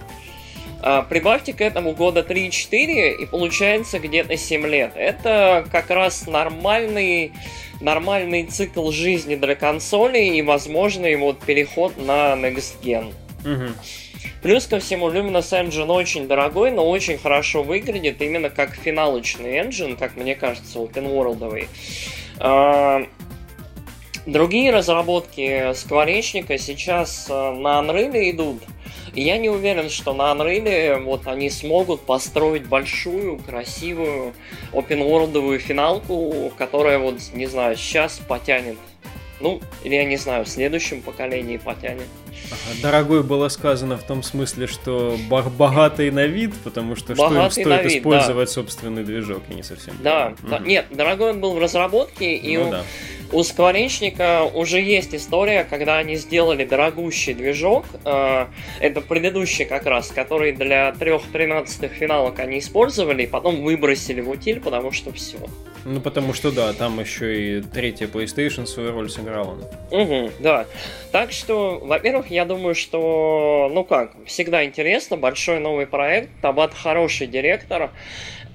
Uh, 0.80 1.04
прибавьте 1.08 1.52
к 1.54 1.60
этому 1.60 1.92
года 1.92 2.20
3-4, 2.20 3.16
и 3.16 3.26
получается 3.26 3.98
где-то 3.98 4.36
7 4.36 4.64
лет. 4.64 4.92
Это 4.94 5.66
как 5.72 5.90
раз 5.90 6.28
нормальный 6.28 7.32
нормальный 7.80 8.44
цикл 8.44 8.90
жизни 8.92 9.34
для 9.34 9.56
консолей 9.56 10.38
и 10.38 10.42
возможный 10.42 11.16
вот 11.16 11.40
переход 11.40 11.96
на 11.96 12.34
Next 12.34 12.76
Gen. 12.82 13.12
Угу. 13.44 13.72
Плюс 14.42 14.66
ко 14.66 14.78
всему, 14.78 15.10
Luminous 15.10 15.50
Engine 15.52 15.90
очень 15.92 16.28
дорогой, 16.28 16.70
но 16.70 16.88
очень 16.88 17.18
хорошо 17.18 17.62
выглядит 17.62 18.20
именно 18.22 18.50
как 18.50 18.74
финалочный 18.74 19.58
engine, 19.58 19.96
как 19.96 20.16
мне 20.16 20.34
кажется, 20.34 20.78
open 20.78 21.12
world. 21.12 21.68
А, 22.38 23.06
другие 24.26 24.70
разработки 24.70 25.72
скворечника 25.74 26.58
сейчас 26.58 27.26
а, 27.30 27.52
на 27.52 27.80
Unreal 27.80 28.30
идут. 28.30 28.62
Я 29.14 29.38
не 29.38 29.48
уверен, 29.48 29.90
что 29.90 30.12
на 30.12 30.30
Unreal 30.32 31.02
вот 31.02 31.26
они 31.26 31.50
смогут 31.50 32.02
построить 32.02 32.66
большую, 32.66 33.38
красивую, 33.38 34.34
open 34.72 35.58
финалку, 35.58 36.52
которая 36.56 36.98
вот, 36.98 37.16
не 37.34 37.46
знаю, 37.46 37.76
сейчас 37.76 38.20
потянет 38.28 38.76
ну, 39.40 39.60
или 39.84 39.94
я 39.94 40.04
не 40.04 40.16
знаю, 40.16 40.44
в 40.44 40.48
следующем 40.48 41.02
поколении 41.02 41.56
потянет. 41.56 42.08
Дорогой 42.82 43.22
было 43.22 43.48
сказано 43.48 43.96
в 43.96 44.04
том 44.04 44.22
смысле, 44.22 44.66
что 44.66 45.16
богатый 45.28 46.10
на 46.10 46.26
вид, 46.26 46.54
потому 46.64 46.96
что 46.96 47.14
богатый 47.14 47.50
что 47.50 47.60
им 47.60 47.66
стоит 47.66 47.84
вид, 47.84 47.98
использовать 48.00 48.48
да. 48.48 48.52
собственный 48.52 49.04
движок, 49.04 49.42
и 49.50 49.54
не 49.54 49.62
совсем. 49.62 49.94
Да, 50.02 50.34
угу. 50.40 50.48
да, 50.48 50.58
нет, 50.58 50.86
дорогой 50.90 51.34
был 51.34 51.54
в 51.54 51.58
разработке, 51.58 52.34
и 52.34 52.56
ну, 52.56 52.70
да. 52.70 52.84
У 53.30 53.42
Скворечника 53.42 54.44
уже 54.44 54.80
есть 54.80 55.14
история, 55.14 55.64
когда 55.64 55.98
они 55.98 56.16
сделали 56.16 56.64
дорогущий 56.64 57.34
движок. 57.34 57.84
Э, 58.04 58.46
это 58.80 59.02
предыдущий 59.02 59.66
как 59.66 59.84
раз, 59.84 60.08
который 60.08 60.52
для 60.52 60.92
трех 60.92 61.22
тринадцатых 61.30 61.92
финалок 61.92 62.38
они 62.38 62.58
использовали, 62.58 63.24
и 63.24 63.26
потом 63.26 63.62
выбросили 63.62 64.22
в 64.22 64.30
утиль, 64.30 64.60
потому 64.60 64.92
что 64.92 65.12
все. 65.12 65.38
Ну, 65.84 66.00
потому 66.00 66.32
что 66.32 66.50
да, 66.50 66.72
там 66.72 67.00
еще 67.00 67.58
и 67.58 67.62
третья 67.62 68.06
PlayStation 68.06 68.66
свою 68.66 68.92
роль 68.92 69.10
сыграла. 69.10 69.58
Угу, 69.90 70.30
да. 70.40 70.66
Так 71.12 71.32
что, 71.32 71.78
во-первых, 71.82 72.27
я 72.30 72.44
думаю, 72.44 72.74
что, 72.74 73.70
ну 73.72 73.84
как, 73.84 74.12
всегда 74.26 74.64
интересно, 74.64 75.16
большой 75.16 75.60
новый 75.60 75.86
проект, 75.86 76.30
Табат 76.40 76.74
хороший 76.74 77.26
директор. 77.26 77.90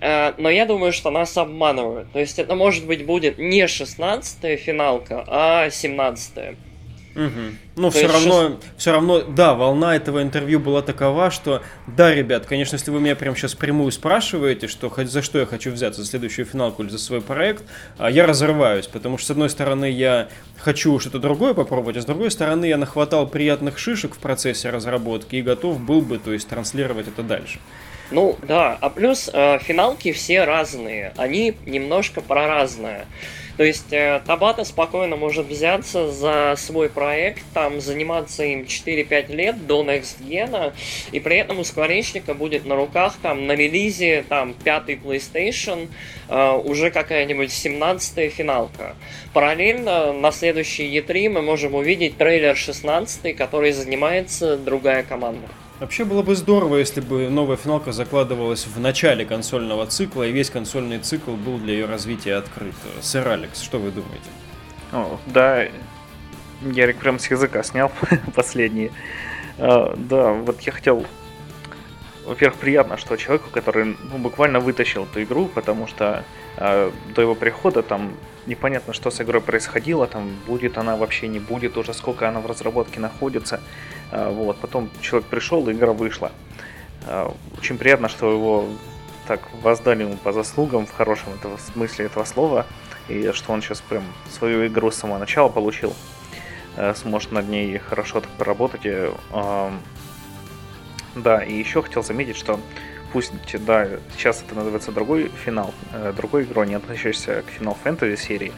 Э, 0.02 0.34
но 0.38 0.50
я 0.50 0.66
думаю, 0.66 0.92
что 0.92 1.12
нас 1.12 1.38
обманывают. 1.38 2.12
То 2.12 2.20
есть 2.20 2.40
это 2.40 2.56
может 2.56 2.86
быть 2.86 3.06
будет 3.06 3.38
не 3.38 3.68
16 3.68 4.60
финалка, 4.60 5.24
а 5.28 5.70
17 5.70 6.58
Угу. 7.16 7.56
Ну, 7.76 7.90
все 7.92 8.08
равно, 8.08 8.50
шест... 8.50 8.64
все 8.78 8.92
равно, 8.92 9.22
да, 9.22 9.54
волна 9.54 9.96
этого 9.96 10.24
интервью 10.24 10.60
была 10.60 10.82
такова, 10.82 11.30
что, 11.30 11.62
да, 11.86 12.14
ребят, 12.14 12.46
конечно, 12.46 12.76
если 12.76 12.90
вы 12.90 13.00
меня 13.00 13.16
прямо 13.16 13.36
сейчас 13.36 13.54
прямую 13.54 13.92
спрашиваете, 13.92 14.68
что 14.68 14.92
за 15.06 15.22
что 15.22 15.40
я 15.40 15.46
хочу 15.46 15.72
взяться, 15.72 16.02
за 16.02 16.08
следующую 16.08 16.46
финалку 16.46 16.84
или 16.84 16.90
за 16.90 16.98
свой 16.98 17.22
проект, 17.22 17.64
а, 17.98 18.10
я 18.10 18.26
разрываюсь, 18.26 18.88
потому 18.88 19.18
что, 19.18 19.28
с 19.28 19.32
одной 19.32 19.50
стороны, 19.50 19.90
я 19.90 20.30
хочу 20.58 20.98
что-то 21.00 21.20
другое 21.20 21.54
попробовать, 21.54 21.98
а 21.98 22.02
с 22.02 22.06
другой 22.06 22.32
стороны, 22.32 22.66
я 22.66 22.78
нахватал 22.78 23.28
приятных 23.28 23.78
шишек 23.78 24.16
в 24.16 24.20
процессе 24.20 24.72
разработки 24.72 25.36
и 25.36 25.42
готов 25.44 25.80
был 25.80 26.02
бы, 26.02 26.18
то 26.18 26.34
есть, 26.34 26.48
транслировать 26.48 27.08
это 27.08 27.22
дальше. 27.22 27.60
Ну 28.12 28.38
да, 28.48 28.78
а 28.80 28.90
плюс 28.90 29.30
э, 29.32 29.60
финалки 29.60 30.12
все 30.12 30.44
разные, 30.44 31.14
они 31.18 31.56
немножко 31.66 32.22
про 32.22 32.48
разное. 32.48 33.06
То 33.58 33.64
есть 33.64 33.92
э, 33.94 34.22
Табата 34.26 34.64
спокойно 34.64 35.16
может 35.16 35.46
взяться 35.46 36.12
за 36.12 36.56
свой 36.58 36.90
проект, 36.90 37.44
там 37.54 37.82
заниматься 37.82 38.44
им 38.44 38.62
4-5 38.62 39.36
лет 39.36 39.68
до 39.68 39.84
Next 39.84 40.22
Gen, 40.22 40.74
и 41.12 41.20
при 41.20 41.38
этом 41.38 41.60
у 41.60 41.64
Скворечника 41.64 42.34
будет 42.34 42.66
на 42.66 42.76
руках 42.76 43.16
там 43.22 43.46
на 43.46 43.54
релизе 43.54 44.26
там 44.28 44.54
пятый 44.54 44.96
PlayStation, 44.96 45.90
э, 46.30 46.52
уже 46.64 46.90
какая-нибудь 46.90 47.50
17-я 47.50 48.30
финалка. 48.30 48.96
Параллельно 49.34 50.14
на 50.14 50.32
следующий 50.32 50.86
E3 50.98 51.30
мы 51.30 51.42
можем 51.42 51.76
увидеть 51.76 52.18
трейлер 52.18 52.56
16, 52.56 53.36
который 53.36 53.72
занимается 53.72 54.58
другая 54.58 55.04
команда. 55.04 55.48
Вообще 55.80 56.06
было 56.06 56.22
бы 56.22 56.36
здорово, 56.36 56.78
если 56.78 57.02
бы 57.02 57.30
новая 57.30 57.58
финалка 57.58 57.92
закладывалась 57.92 58.68
в 58.68 58.80
начале 58.80 59.26
консольного 59.26 59.86
цикла, 59.88 60.24
и 60.24 60.32
весь 60.32 60.50
консольный 60.50 61.00
цикл 61.00 61.32
был 61.32 61.58
для 61.58 61.74
ее 61.74 61.86
развития 61.86 62.36
открыт. 62.36 62.76
Сэр 63.02 63.28
Алекс, 63.28 63.62
что 63.62 63.80
вы 63.80 63.92
думаете? 63.92 64.30
О, 64.92 65.20
да, 65.26 65.66
Ярик 66.62 66.98
прям 66.98 67.20
с 67.20 67.30
языка 67.30 67.64
снял 67.64 67.92
последние. 68.36 68.92
А, 69.58 69.96
да, 69.98 70.34
вот 70.34 70.62
я 70.62 70.72
хотел... 70.72 71.06
Во-первых, 72.26 72.60
приятно, 72.60 72.98
что 72.98 73.18
человеку, 73.18 73.50
который 73.50 73.98
ну, 74.12 74.18
буквально 74.18 74.60
вытащил 74.60 75.04
эту 75.04 75.24
игру, 75.24 75.48
потому 75.48 75.88
что 75.88 76.24
а, 76.58 76.92
до 77.14 77.22
его 77.22 77.36
прихода 77.36 77.84
там 77.84 78.14
непонятно, 78.46 78.94
что 78.94 79.12
с 79.12 79.20
игрой 79.22 79.42
происходило, 79.42 80.08
там 80.08 80.32
будет 80.48 80.78
она 80.78 80.96
вообще, 80.96 81.28
не 81.28 81.40
будет, 81.40 81.78
уже 81.78 81.94
сколько 81.94 82.28
она 82.28 82.40
в 82.40 82.46
разработке 82.46 83.00
находится. 83.00 83.60
А, 84.12 84.32
вот, 84.32 84.58
потом 84.58 84.90
человек 85.02 85.28
пришел, 85.28 85.68
и 85.68 85.74
игра 85.74 85.92
вышла. 85.92 86.32
А, 87.08 87.34
очень 87.58 87.78
приятно, 87.78 88.08
что 88.08 88.32
его 88.32 88.70
так 89.28 89.42
воздали 89.62 90.04
ему 90.04 90.18
по 90.18 90.32
заслугам 90.32 90.86
в 90.86 90.94
хорошем 90.94 91.34
этого 91.34 91.58
смысле 91.58 92.06
этого 92.06 92.26
слова, 92.26 92.66
и 93.08 93.32
что 93.34 93.52
он 93.52 93.62
сейчас 93.62 93.82
прям 93.82 94.04
свою 94.30 94.68
игру 94.68 94.92
с 94.92 94.96
самого 94.96 95.18
начала 95.18 95.50
получил, 95.50 95.94
э, 96.76 96.94
сможет 96.96 97.32
над 97.32 97.48
ней 97.48 97.78
хорошо 97.78 98.22
так 98.22 98.30
поработать. 98.32 98.82
И, 98.86 99.10
да, 101.16 101.44
и 101.44 101.54
еще 101.54 101.82
хотел 101.82 102.04
заметить, 102.04 102.38
что 102.38 102.60
пусть, 103.12 103.32
да, 103.66 103.88
сейчас 104.18 104.42
это 104.46 104.56
называется 104.56 104.92
другой 104.92 105.30
финал, 105.46 105.74
э, 105.92 106.14
другой 106.16 106.44
игрой, 106.44 106.68
не 106.68 106.76
относящийся 106.76 107.44
к 107.44 107.50
финал 107.52 107.78
фэнтези 107.84 108.20
серии, 108.20 108.52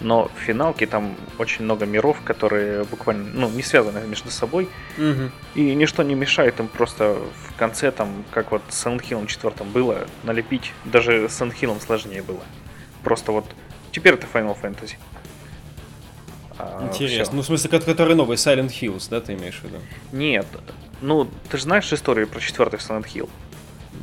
но 0.00 0.28
в 0.36 0.40
финалке 0.40 0.86
там 0.86 1.14
очень 1.38 1.64
много 1.64 1.86
миров, 1.86 2.18
которые 2.24 2.84
буквально, 2.84 3.30
ну, 3.32 3.48
не 3.48 3.62
связаны 3.62 4.06
между 4.06 4.30
собой, 4.30 4.68
Угу. 4.98 5.30
и 5.54 5.74
ничто 5.74 6.02
не 6.02 6.14
мешает 6.14 6.58
им 6.60 6.68
просто 6.68 7.14
в 7.14 7.56
конце, 7.56 7.90
там, 7.92 8.24
как 8.32 8.50
вот 8.50 8.62
с 8.68 8.84
Hill 8.86 9.26
4 9.26 9.64
было, 9.70 10.06
налепить, 10.24 10.72
даже 10.84 11.28
с 11.28 11.40
Hill 11.40 11.80
сложнее 11.80 12.22
было. 12.22 12.40
Просто 13.04 13.32
вот, 13.32 13.46
теперь 13.92 14.14
это 14.14 14.26
Final 14.32 14.56
Fantasy. 14.60 14.96
А, 16.58 16.86
Интересно. 16.86 17.24
всё. 17.24 17.32
Ну, 17.34 17.42
в 17.42 17.46
смысле, 17.46 17.70
ко- 17.70 17.80
который 17.80 18.14
новый, 18.14 18.36
Silent 18.36 18.68
Hills, 18.70 19.08
да, 19.08 19.20
ты 19.20 19.32
имеешь 19.34 19.58
в 19.60 19.64
виду? 19.64 19.78
Нет, 20.12 20.46
ну, 21.02 21.28
ты 21.50 21.56
же 21.56 21.64
знаешь 21.64 21.92
историю 21.92 22.26
про 22.28 22.40
четвертый 22.40 22.78
Silent 22.78 23.06
Hill? 23.14 23.28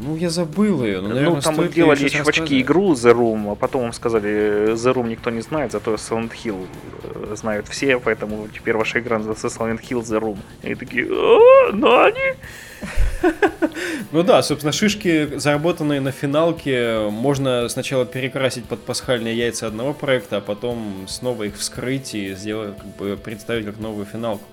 Ну, 0.02 0.16
я 0.16 0.30
забыл 0.30 0.84
ее. 0.84 1.02
Ну, 1.02 1.10
Ну, 1.10 1.16
наверное, 1.16 1.42
там 1.42 1.56
стоит 1.56 1.70
ли 1.72 1.76
делали 1.76 2.08
чувачки 2.08 2.62
игру 2.62 2.94
The 2.94 3.14
Room, 3.14 3.52
а 3.52 3.56
потом 3.56 3.88
им 3.88 3.94
сказали, 3.94 4.74
The 4.74 4.94
Room 4.94 5.10
никто 5.10 5.30
не 5.30 5.42
знает, 5.42 5.72
зато 5.72 5.96
Silent 5.96 6.32
Hill 6.32 6.68
э, 7.04 7.36
знают 7.36 7.68
все, 7.68 8.00
поэтому 8.00 8.48
теперь 8.48 8.78
ваша 8.78 9.00
игра 9.00 9.18
называется 9.18 9.48
Silent 9.48 9.82
Hill 9.82 10.02
The 10.02 10.20
Room. 10.20 10.38
И 10.64 10.76
такие, 10.76 11.06
«А, 11.10 11.72
ну 11.74 12.02
они... 12.02 12.36
Ну 14.12 14.24
да, 14.24 14.42
собственно, 14.42 14.72
шишки, 14.72 15.38
заработанные 15.38 16.00
на 16.00 16.12
финалке, 16.12 17.10
можно 17.10 17.68
сначала 17.68 18.06
перекрасить 18.06 18.66
под 18.66 18.82
пасхальные 18.86 19.36
яйца 19.36 19.68
одного 19.68 19.94
проекта, 19.94 20.38
а 20.38 20.42
потом 20.42 21.06
снова 21.08 21.44
их 21.44 21.58
вскрыть 21.58 22.16
и 22.16 22.34
сделать, 22.36 22.78
как 22.78 22.96
бы, 22.96 23.18
представить 23.18 23.66
как 23.66 23.80
новую 23.80 24.06
финалку. 24.06 24.46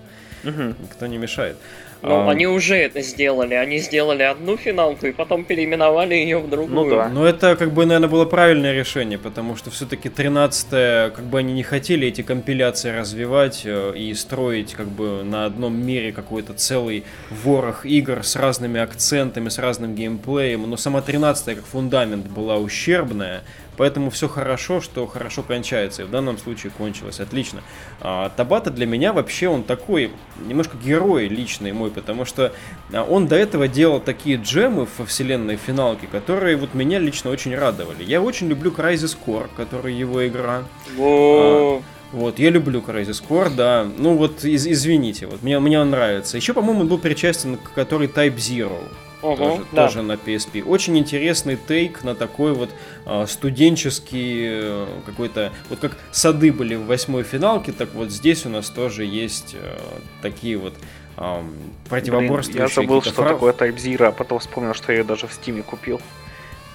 Никто 0.42 1.06
не 1.06 1.18
мешает. 1.18 1.56
Ну, 2.02 2.28
А, 2.28 2.30
они 2.30 2.46
уже 2.46 2.76
это 2.76 3.02
сделали. 3.02 3.54
Они 3.54 3.78
сделали 3.78 4.22
одну 4.22 4.56
финалку 4.56 5.06
и 5.06 5.12
потом 5.12 5.44
переименовали 5.44 6.14
ее 6.14 6.38
в 6.38 6.48
другую. 6.48 6.74
Ну 6.74 6.90
да. 6.90 7.08
Но 7.08 7.26
это, 7.26 7.56
как 7.56 7.72
бы, 7.72 7.86
наверное, 7.86 8.08
было 8.08 8.24
правильное 8.24 8.72
решение, 8.72 9.18
потому 9.18 9.56
что 9.56 9.70
все-таки 9.70 10.08
13 10.08 11.12
как 11.12 11.24
бы 11.24 11.38
они 11.38 11.52
не 11.52 11.62
хотели 11.62 12.08
эти 12.08 12.22
компиляции 12.22 12.90
развивать 12.90 13.62
э, 13.64 13.92
и 13.96 14.14
строить, 14.14 14.74
как 14.74 14.88
бы, 14.88 15.22
на 15.24 15.46
одном 15.46 15.76
мире 15.76 16.12
какой-то 16.12 16.54
целый 16.54 17.04
ворох 17.30 17.86
игр 17.86 18.22
с 18.22 18.36
разными 18.36 18.80
акцентами, 18.80 19.48
с 19.48 19.58
разным 19.58 19.94
геймплеем, 19.94 20.68
но 20.68 20.76
сама 20.76 21.02
13 21.02 21.56
как 21.56 21.64
фундамент 21.64 22.26
была 22.26 22.56
ущербная, 22.56 23.42
Поэтому 23.76 24.10
все 24.10 24.28
хорошо, 24.28 24.80
что 24.80 25.06
хорошо 25.06 25.42
кончается. 25.42 26.02
И 26.02 26.04
в 26.04 26.10
данном 26.10 26.38
случае 26.38 26.72
кончилось 26.76 27.20
отлично. 27.20 27.62
А, 28.00 28.30
Табата 28.30 28.70
для 28.70 28.86
меня 28.86 29.12
вообще 29.12 29.48
он 29.48 29.62
такой 29.62 30.10
немножко 30.46 30.76
герой 30.76 31.28
личный 31.28 31.72
мой, 31.72 31.90
потому 31.90 32.24
что 32.24 32.52
а, 32.92 33.02
он 33.02 33.26
до 33.26 33.36
этого 33.36 33.68
делал 33.68 34.00
такие 34.00 34.36
джемы 34.36 34.86
во 34.98 35.04
вселенной 35.04 35.56
финалки, 35.56 36.06
которые 36.06 36.56
вот 36.56 36.74
меня 36.74 36.98
лично 36.98 37.30
очень 37.30 37.54
радовали. 37.54 38.02
Я 38.02 38.20
очень 38.22 38.48
люблю 38.48 38.70
Crysis 38.70 39.16
Core, 39.26 39.48
который 39.56 39.94
его 39.94 40.26
игра. 40.26 40.64
Во. 40.96 41.82
Вот, 42.16 42.38
я 42.38 42.48
люблю 42.48 42.80
Crysis 42.80 43.22
Core, 43.22 43.54
да. 43.54 43.86
Ну 43.98 44.16
вот, 44.16 44.42
из- 44.42 44.66
извините, 44.66 45.26
вот 45.26 45.42
мне, 45.42 45.58
мне 45.60 45.78
он 45.78 45.90
нравится. 45.90 46.38
Еще, 46.38 46.54
по-моему, 46.54 46.80
он 46.80 46.88
был 46.88 46.96
причастен 46.96 47.58
к 47.58 47.74
который 47.74 48.08
Type 48.08 48.36
Zero. 48.36 48.82
Ого, 49.20 49.36
тоже, 49.36 49.64
да. 49.72 49.86
тоже 49.86 50.02
на 50.02 50.12
PSP. 50.12 50.62
Очень 50.62 50.96
интересный 50.96 51.56
тейк 51.56 52.04
на 52.04 52.14
такой 52.14 52.54
вот 52.54 52.70
а, 53.04 53.26
студенческий 53.26 54.46
э, 54.48 54.86
какой-то... 55.04 55.52
Вот 55.68 55.80
как 55.80 55.98
сады 56.10 56.52
были 56.54 56.74
в 56.74 56.86
восьмой 56.86 57.22
финалке, 57.22 57.72
так 57.72 57.92
вот 57.92 58.10
здесь 58.10 58.46
у 58.46 58.48
нас 58.48 58.70
тоже 58.70 59.04
есть 59.04 59.54
э, 59.60 59.78
такие 60.22 60.56
вот 60.56 60.72
Блин, 61.18 61.44
противоборствующие 61.90 62.62
я 62.62 62.68
забыл, 62.68 63.02
что 63.02 63.12
фра- 63.12 63.28
такое 63.28 63.52
Type 63.52 63.76
Zero, 63.76 64.04
а 64.04 64.12
потом 64.12 64.38
вспомнил, 64.38 64.72
что 64.72 64.90
я 64.90 64.98
ее 64.98 65.04
даже 65.04 65.26
в 65.26 65.34
Стиме 65.34 65.62
купил. 65.62 66.00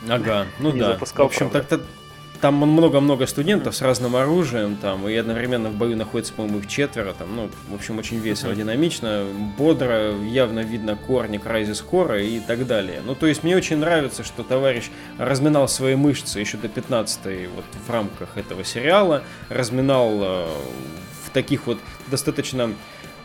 Ага, 0.08 0.45
ну 0.60 0.71
да. 0.77 0.93
запускал, 0.93 1.27
в 1.27 1.32
общем, 1.32 1.49
так-то 1.49 1.82
там 2.41 2.56
много-много 2.56 3.27
студентов 3.27 3.75
с 3.75 3.82
разным 3.82 4.15
оружием, 4.15 4.75
там, 4.75 5.08
и 5.08 5.15
одновременно 5.15 5.69
в 5.69 5.75
бою 5.75 5.95
находится, 5.95 6.34
по-моему, 6.34 6.60
их 6.60 6.67
четверо, 6.67 7.13
там, 7.13 7.36
ну, 7.36 7.49
в 7.69 7.75
общем, 7.75 7.99
очень 7.99 8.17
весело, 8.17 8.56
динамично, 8.56 9.25
бодро, 9.58 10.17
явно 10.17 10.62
видно 10.62 10.95
корни 10.95 11.39
Crysis 11.39 11.84
Core 11.89 12.25
и 12.25 12.39
так 12.39 12.65
далее. 12.65 13.01
Ну, 13.06 13.13
то 13.13 13.27
есть, 13.27 13.43
мне 13.43 13.56
очень 13.56 13.77
нравится, 13.77 14.23
что 14.23 14.43
товарищ 14.43 14.89
разминал 15.19 15.67
свои 15.67 15.95
мышцы 15.95 16.39
еще 16.39 16.58
до 16.58 16.67
15 16.67 17.19
вот 17.56 17.65
в 17.88 17.89
рамках 17.91 18.36
этого 18.38 18.63
сериала, 18.63 19.21
разминал 19.49 20.12
э, 20.21 20.47
в 21.25 21.30
таких 21.32 21.67
вот 21.67 21.77
достаточно 22.08 22.73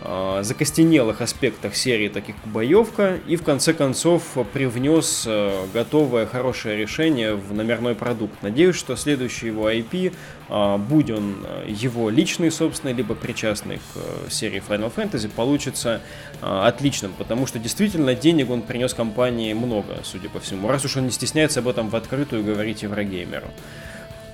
э, 0.07 0.43
закостенелых 0.43 1.21
аспектах 1.21 1.75
серии, 1.75 2.09
таких 2.09 2.37
как 2.37 2.53
боевка, 2.53 3.19
и 3.27 3.37
в 3.37 3.43
конце 3.43 3.73
концов 3.75 4.23
привнес 4.53 5.25
э, 5.27 5.67
готовое 5.73 6.27
хорошее 6.27 6.77
решение 6.77 7.35
в 7.35 7.53
номерной 7.53 7.95
продукт. 7.95 8.43
Надеюсь, 8.43 8.77
что 8.77 8.97
следующий 8.97 9.49
его 9.49 9.71
IP, 9.71 10.15
э, 10.49 10.77
будь 10.79 11.11
он 11.11 11.45
э, 11.45 11.65
его 11.69 12.11
личный, 12.11 12.51
собственный, 12.51 12.95
либо 12.95 13.15
причастный 13.15 13.79
к 13.79 13.97
э, 13.97 14.31
серии 14.31 14.63
Final 14.67 14.93
Fantasy, 14.95 15.29
получится 15.29 16.01
э, 16.41 16.47
отличным, 16.47 17.13
потому 17.19 17.47
что 17.47 17.59
действительно 17.59 18.15
денег 18.15 18.51
он 18.51 18.63
принес 18.63 18.95
компании 18.95 19.53
много, 19.53 19.99
судя 20.05 20.29
по 20.29 20.41
всему, 20.41 20.69
раз 20.69 20.85
уж 20.85 20.97
он 20.97 21.05
не 21.05 21.11
стесняется 21.11 21.61
об 21.61 21.69
этом 21.69 21.89
в 21.89 21.97
открытую 21.97 22.45
говорить 22.45 22.83
Еврогеймеру. 22.83 23.49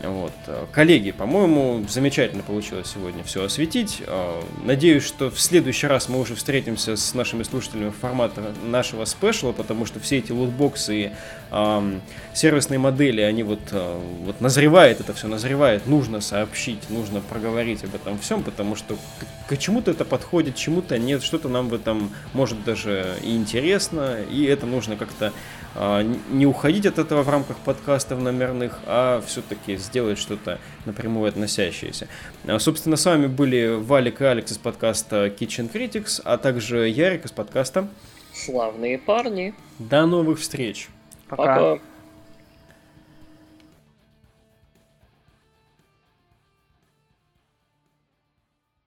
Вот. 0.03 0.33
э, 0.47 0.67
Коллеги, 0.73 1.13
по-моему, 1.13 1.85
замечательно 1.89 2.43
получилось 2.43 2.91
сегодня 2.93 3.23
все 3.23 3.45
осветить. 3.45 4.03
Э, 4.07 4.43
Надеюсь, 4.65 5.05
что 5.05 5.31
в 5.31 5.41
следующий 5.41 5.87
раз 5.87 6.09
мы 6.09 6.19
уже 6.21 6.35
встретимся 6.35 6.97
с 6.97 7.15
нашими 7.15 7.45
слушателями 7.45 7.91
в 7.91 7.97
формате 7.97 8.41
нашего 8.65 9.05
спешла, 9.05 9.53
потому 9.53 9.87
что 9.87 10.01
все 10.01 10.19
эти 10.19 10.33
лутбоксы 10.33 10.97
и 10.97 11.11
ам, 11.51 12.01
сервисные 12.35 12.79
модели, 12.79 13.21
они 13.21 13.45
вот, 13.45 13.61
э, 13.71 14.01
вот 14.25 14.41
назревает, 14.41 15.01
это 15.01 15.15
все 15.15 15.29
назревает, 15.29 15.87
нужно 15.87 16.21
сообщить, 16.21 16.91
нужно 16.91 17.21
проговорить 17.21 17.85
об 17.85 17.95
этом 17.95 18.19
всем, 18.19 18.43
потому 18.43 18.75
что 18.75 18.97
к, 18.97 19.55
к 19.55 19.57
чему-то 19.59 19.93
это 19.93 20.05
подходит, 20.05 20.57
чему-то 20.57 20.99
нет, 20.99 21.23
что-то 21.23 21.49
нам 21.49 21.69
в 21.69 21.75
этом 21.75 22.11
может 22.33 22.65
даже 22.65 23.17
и 23.23 23.37
интересно, 23.37 24.19
и 24.31 24.45
это 24.45 24.67
нужно 24.67 24.97
как-то 24.97 25.27
а, 25.27 25.33
не 25.75 26.47
уходить 26.47 26.87
от 26.87 26.99
этого 26.99 27.23
в 27.23 27.29
рамках 27.29 27.57
подкастов 27.59 28.21
номерных, 28.21 28.79
а 28.87 29.23
все-таки 29.27 29.77
сделать 29.77 30.19
что-то 30.19 30.59
напрямую 30.85 31.29
относящееся. 31.29 32.09
А, 32.47 32.59
Собственно, 32.59 32.97
с 32.97 33.05
вами 33.05 33.27
были 33.27 33.69
Валик 33.69 34.21
и 34.21 34.25
Алекс 34.25 34.53
из 34.53 34.59
подкаста 34.59 35.27
Kitchen 35.27 35.73
Critics, 35.73 36.21
а 36.25 36.37
также 36.37 36.89
Ярик 36.89 37.25
из 37.25 37.33
подкаста. 37.33 37.89
Славные 38.33 38.99
парни. 38.99 39.55
До 39.79 40.07
новых 40.07 40.41
встреч! 40.41 40.89
Пока. 41.29 41.45
Пока. 41.57 41.92